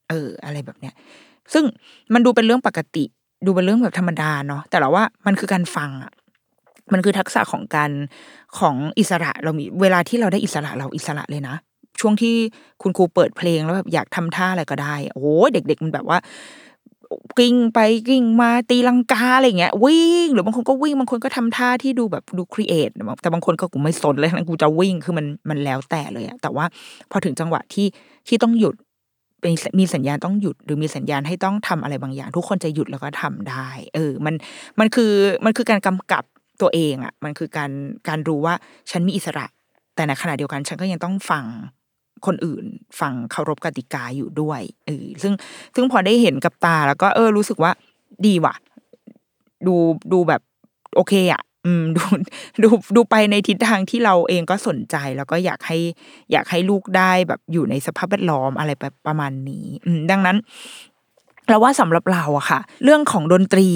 [0.09, 0.95] เออ อะไรแบบเนี้ย
[1.53, 1.65] ซึ่ง
[2.15, 3.05] มันดูเป็นเรื่องปกติ
[3.47, 6.13] ดูเป็นเรื่องแบบธรรมดาเนาะแต่เราว่ามันคือการฟังอะ
[6.93, 7.91] มันคือทักษะของการ
[8.59, 11.57] ของอิสระเรามีเวลาที่เราได้อิสระเราอิสระเลยนะ
[12.01, 12.35] ช่วงที่
[12.83, 16.19] คุณครูเปิดเพลงแล้วแบบอยากทำท่าอะไรก็ได้ โอ้เด็ก ๆ มันแบบว่า
[17.39, 17.79] กิ้งไป
[18.09, 22.91] กิ้งมาตีลังกาอะไรเงี้ย วิ่ง หรือบางคนก็วิ่งบางคนก็ทำท่าที่ดูแบบดูครีเอท
[23.23, 26.65] แต่บางคนก็กูไม่สนเลยนะกูจะวิ่งคือมันมันแล้วแต่เลยอะแต่ว่า
[27.11, 27.87] พอถึงจังหวะที่
[28.29, 28.75] ที่ต้องหยุด
[29.45, 34.35] มีมีสัญญาณต้องหยุดหรือมีสัญญาณให้ต้องทำอะไรบางอย่าง ทุกคนจะหยุดแล้วก็ทำได้ เออ มัน
[34.81, 35.13] มันคือ
[35.45, 36.25] มันคือการกำกับ
[36.63, 37.71] ตัวเองอะมันคือการ
[38.09, 38.55] การรู้ว่า
[38.91, 39.47] ฉันมีอิสระ
[39.95, 41.45] แต่ในขณะเดียวกันฉันก็ยังต้องฟัง
[42.27, 42.65] คนอื่น
[43.01, 45.33] ฟังเคารพกติกาอยู่ด้วยเออซึ่ง
[45.75, 47.73] ซึ่งพอได้เห็นกับตาแล้วก็เออ รู้สึกว่า
[48.27, 48.55] ดีว่ะ
[49.67, 49.75] ดู
[50.13, 50.41] ดูแบบ
[50.97, 52.03] โอเคอะ อืมดู
[52.63, 55.79] ดูดูไปในทิศทางที่เราเองก็สนใจแล้วก็อยากให้
[56.33, 58.71] อยากให้ลูกได้แบบอยู่ในสภาพแวดล้อมอะไร
[59.07, 60.37] ประมาณนี้ อืมดังนั้น
[61.49, 63.69] เราว่าสำหรับเราอะค่ะ เรื่องของดนตรี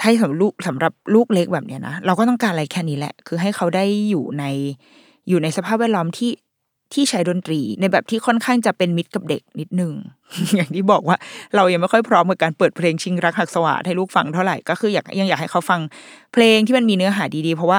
[0.00, 4.44] ถ้าสำหรับลูกสำหรับลูกเล็กแบบเนี้ยนะเราก็ต้องการอะไรแค่นี้แหละ คือให้เขาได้อยู่ใน
[5.28, 6.30] อยู่ในสภาพแวดล้อมที่
[6.92, 9.92] ที่ใช้ดนตรีในแบบที่ค่อนข้างจะเป็นมิตรกับเด็กนิดนึง
[10.56, 11.16] อย่างที่บอกว่า
[11.56, 15.80] เรายังไม่ค่อยพร้อมกับการเปิดเพลงชิงรักหักสวาให้ลูกฟังเท่าไหร่ก็คืออยากยังอยากให้เขาฟัง
[16.32, 17.78] เพลงที่มันมีเนื้อหาดีๆ เพราะว่า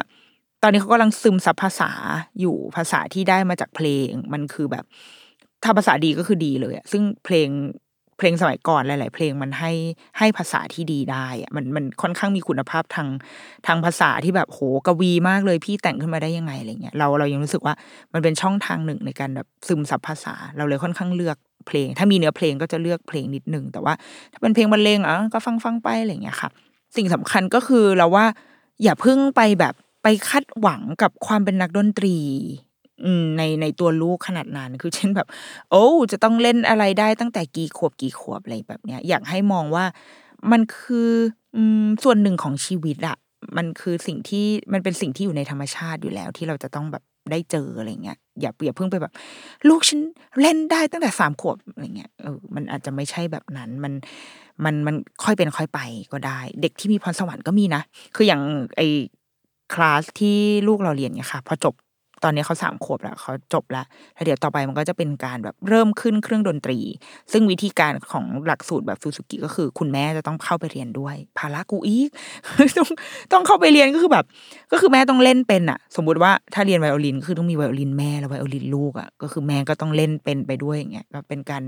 [0.63, 1.91] ตอนนี้เขากำลังซึมซับภาษา
[2.39, 4.85] อยู่ภาษาที่ได้มาจากเพลง มันคือแบบ
[5.63, 7.49] ถ้าภาษาดีก็คือดีเลยอะซึ่งเพลง
[8.17, 9.71] เพลงสมัยก่อนหลาย ๆ เพลงมันให้
[10.17, 13.07] ให้ภาษาที่ดีได้อะมันมันค่อนข้างมีคุณภาพทาง
[13.67, 17.73] ทางภาษาที่แบบโหกวีมากเลยพี่แต่งขึ้นมาได้ยังไงอะไรเงี้ยเราเรายังรู้สึกว่า
[18.13, 21.37] มันเป็นช่องทางหนึ่งในการแบบซึมซับภาษา เราเลยค่อนข้างเลือก
[21.67, 23.93] เพลง ถ้ามีเนื้อเพลงก็จะเลือกเพลงนิดนึงแต่ว่า
[24.31, 26.49] ถ้าเป็นเพลงบรรเลงอะก็ฟังฟังไปอะไรเงี้ยค่ะ
[26.95, 28.25] สิ่งสำคัญก็คือเราว่า
[28.83, 32.17] อย่าเพิ่งไปแบบไปคาดหวังกับความเป็นนักดนตรี
[33.37, 35.27] ในในตัวลูกขนาดนั้น คือเช่นแบบ
[35.71, 39.85] โอ้จะต้องเล่นอะไรได้ตั้งแต่กี่ขวบกี่ขวบอะไรแบบเนี้ย อยากให้มองว่า
[40.51, 41.09] มันคือ
[41.55, 43.17] อืมส่วนหนึ่งของชีวิตอะ
[43.57, 49.13] มันคือสิ่งที่มันเป็นสิ่งที่อยู่ในธรรมชาติอยู่แล้ว ที่เราจะต้องแบบได้เจออะไรเงี้ยอย่าอย่าเพิ่งไปแบบ
[49.69, 49.99] ลูกฉัน
[50.41, 53.93] เล่นได้ตั้งแต่สามขวบอะไรเงี้ยเออมันอาจจะไม่ใช่แบบนั้นมัน
[54.63, 55.79] มันมันค่อยเป็นค่อยไป
[56.11, 57.81] ก็ได้ เด็กที่มีพรสวรรค์ก็มีนะ
[58.15, 58.41] คืออย่าง
[58.77, 58.81] ไอ
[59.73, 60.37] คลาสที่
[60.67, 61.73] ลูกเราเรียนเนี่ยค่ะ พอจบ
[62.25, 66.79] ตอนนี้เขาสามขวบแล้วเขาจบแล้วแล้วเดี๋ยวต่อไปมันก็จะเป็นการแบบเริ่มขึ้นเครื่องดนตรี
[67.31, 72.09] ซึ่งวิธีการของหลักสูตรแบบซูซูกิก็คือ คุณแม่จะต้องเข้าไปเรียนด้วยภาระกูอีก
[72.77, 72.87] ต้อง
[73.33, 74.25] ต้องเข้าไปเรียนก็คือแบบ
[74.71, 81.63] ก็คือแม่ต้องเล่นเป็นอะ สมมุติว่าถ้าเรียนไวโอลินก็คือต้องมีไวโอลินแม่แล้วไวโอลินลูกอะก็คือแม่ก็ต้องเล่นเป็นไปด้วยอย่างเงี้ยก็เป็นการ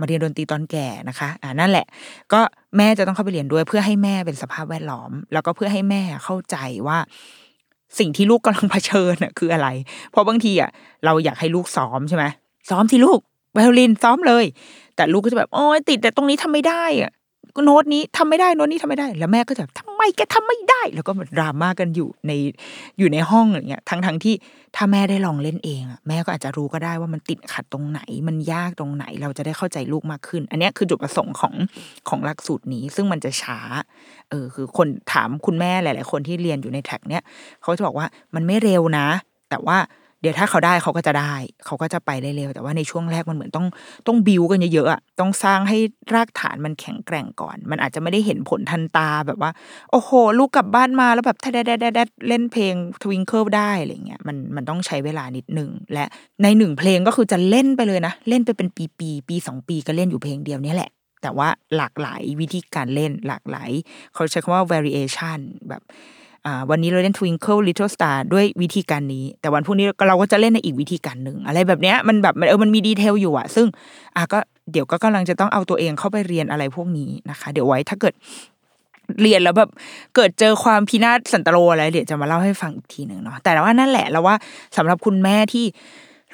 [0.00, 1.86] มาเรียนดนตรีตอนแก่นะคะอ่านั่นแหละ
[2.32, 2.40] ก็
[2.76, 6.98] แม่จะต้องเข้าไปเรียนด้วยเพื่อให้แม่เป็นสภาพแวดล้อม แล้วก็เพื่อให้แม่เข้าใจว่า
[7.98, 9.68] สิ่งที่ลูกกำลังเผชิญน่ะคืออะไร
[10.10, 10.70] เพราะบางทีอะ
[11.04, 12.24] เราอยากให้ลูกซ้อมใช่ไหม
[12.70, 13.18] ซ้อมสิลูก
[13.52, 14.44] ไวโอลินซ้อมเลย
[14.96, 17.10] แต่ลูกก็จะแบบโอ้ยติดแต่ตรงนี้ทำไม่ได้อะ
[17.64, 22.32] โน้ตนี้ทำไม่ได้โน้ตนี้ทำไม่ได้ แล้วแม่ก็จะทำ มแกทำไม่ได้ แล้วก็ดราม่ากันอยู่ใน
[22.98, 24.34] อยู่ในห้องอย่างเงี้ยทั้งทั้งที่
[24.76, 31.54] ถ้าแม่ได้ลองเล่นเองอะแม่ก็อาจจะรู้ก็ได้ว่ามันติดขัดตรงไหน มันยากตรงไหน เราจะได้เข้าใจลูกมากขึ้น อันนี้คือจุดประสงค์ของ
[32.08, 33.58] ของหลักสูตรนี้ ซึ่งมันจะช้า
[34.30, 37.22] เออคือคนถามคุณแม่หลาย ๆ คนที่เรียนอยู่ในแท็กเนี้ย
[37.62, 39.06] เขาจะบอกว่ามันไม่เร็วนะ
[39.50, 39.78] แต่ว่า
[40.22, 41.34] เดี๋ยวถ้าเขาได้เขาก็จะได้
[41.66, 43.66] เขาก็จะไปเร็วๆแต่ว่าในช่วงแรกมันเหมือนต้อง
[44.06, 45.78] ต้องบิวกันเยอะๆอะต้องสร้างให้
[46.14, 49.50] รากฐานมันแข็งแกร่งก่อน มันอาจจะไม่ได้เห็นผลทันตาแบบว่า
[49.90, 56.04] โอ้โห ลูกกลับบ้านมาแล้วแบบแดดแดดเล่นเพลงทวิงเกิลได้อะไรเงี้ยมันมันต้องใช้เวลานิดนึง และ
[56.42, 60.90] ในหนึ่งเพลงก็คือจะเล่นไปเลยนะ เล่นไปเป็นปีปีปีสองปีก็เล่นอยู่เพลงเดียวนี้แหละ
[61.22, 63.70] แต่ว่าหลากหลายวิธีการเล่นหลากหลาย
[64.14, 65.82] เขาใช้คำว่า variation แบบ
[66.70, 73.66] วันนี้เราเล่น Twinkle Little Star ด้วยวิธีการนี้ แต่วันพรุ่งนี้เราก็จะเล่นในอีกวิธีการหนึ่งอะไรแบบเนี้ยมันแบบเออมันมีดีเทลอยู่อะซึ่ง
[74.16, 74.38] อะก็
[74.72, 78.14] เดี๋ยวก็กำลังจะต้องเอาตัวเองเข้าไปเรียนอะไรพวกนี้นะคะ เดี๋ยวไว้ถ้าเกิด
[79.22, 79.70] เรียนแล้วแบบ
[80.16, 84.36] เกิดเจอความพินาศสันตโรอะไรเดี๋ยวจะมาเล่าให้ฟังอีกทีหนึ่งเนาะแต่ว่านั่นแหละแล้วว่า
[84.76, 85.64] สำหรับคุณแม่ที่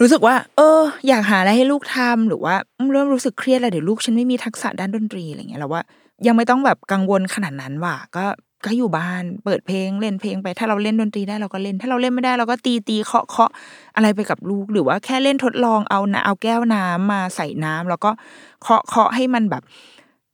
[0.00, 2.54] รู้สึกว่า เออ อยากหาอะไรให้ลูกทำหรือว่า
[2.92, 5.82] เริ่มรู้สึกเครียดแล้วเดี๋ยวลูกฉันไม่มีทักษะด้านดนตรีอะไรเงี้ยเราว่า
[6.26, 8.24] ยังไม่ต้องแบบกังวลขนาดนั้นว่ะก็
[8.64, 13.50] ก็อยู่บ้านเปิดเพลงเล่นเพลงไป ถ้าเราเล่นดนตรีได้เราก็เล่น ถ้าเราเล่นไม่ได้เราก็ตีตีเคาะเคาะ
[13.96, 18.11] อะไรไปกับลูก หรือว่าแค่เล่นทดลองเอาเอาแก้วน้ำมาใส่น้ำแล้วก็
[18.62, 19.64] เคาะเคาะให้มันแบบ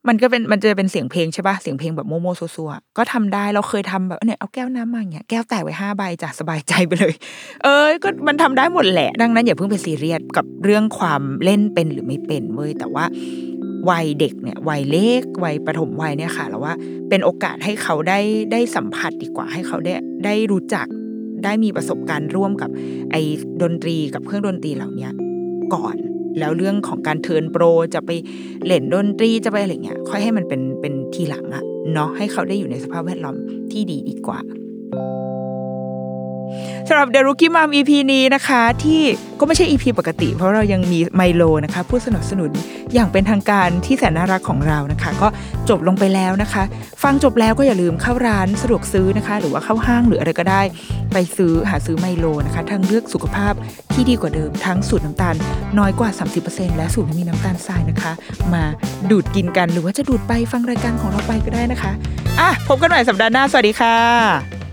[0.09, 7.13] มันก็เป็นมันจะเป็นเสียงเพลงใช่ปะเสียงเพลงแบบมั่วมั่วซั่วซั่วก็ทำได้เราเคยทำแบบเนี่ยเอาแก้วน้ำมาอย่างเงี้ยแก้วแตกไว้ห้าใบจ้ะสบายใจไปเลย
[7.63, 13.05] เออก็มันทำได้หมดแหละดังนั้นอย่าเพิ่งไปซีเรียสกับเรื่องความเล่นเป็นหรือไม่เป็นเว้ยแต่ว่า
[13.89, 16.73] วัยเด็กเนี่ยวัยเล็กวัยประถมวัยเนี่ยค่ะแล้วว่า
[17.09, 18.19] เป็นโอกาสให้เขาได้
[18.51, 19.93] ได้สัมผัสดีกว่าให้เขาได้
[20.25, 20.87] ได้รู้จัก
[21.43, 22.69] ได้มีประสบการณ์ร่วมกับ
[23.11, 23.21] ไอ้
[23.61, 25.09] ดนตรีกับเครื่องดนตรีเหล่านี้
[25.73, 25.95] ก่อน
[26.39, 27.63] แล้วเรื่องของการเทิร์นโปร
[27.93, 28.11] จะไป
[28.65, 31.63] เล่นดนตรีจะไปอะไรเงี้ย ค่อยให้มันเป็นเป็นทีหลังอะ
[31.93, 33.35] เนาะให้เขาได้อยู่ในสภาพแวดล้อม
[33.71, 34.39] ที่ดีดีกว่า
[36.89, 39.01] สำหรับเดรุกิมาม EP นี้นะคะ ที่
[39.39, 42.51] ก็ไม่ใช่ EP ปกติ เพราะเรายังมีไมโลนะคะ ผู้สนับสนุน
[42.93, 45.27] อย่างเป็นทางการที่แสนน่ารักของเรานะคะ ก็
[45.69, 46.63] จบลงไปแล้วนะคะ
[47.03, 50.61] ฟังจบแล้วก็อย่าลืมเข้าร้านสะดวกซื้อนะคะ หรือว่าเข้าห้างหรืออะไรก็ได้
[51.13, 53.53] ไปซื้อหาซื้อไมโลนะคะทางเลือกสุขภาพ
[53.93, 55.35] ที่ดีกว่าเดิมทั้งสูตรน้ำตาล
[55.79, 56.09] น้อยกว่า
[56.43, 58.11] 30%และสูตรไม่มีน้ำตาลทรายนะคะ
[58.53, 58.63] มา
[59.11, 61.91] ดูดกินกันหรือว่าจะดูดไปฟังรายการของเราไปก็ได้นะคะ
[62.39, 64.64] อะพบกันใหม่สัปดาห์หน้าสวัสดีค่ะ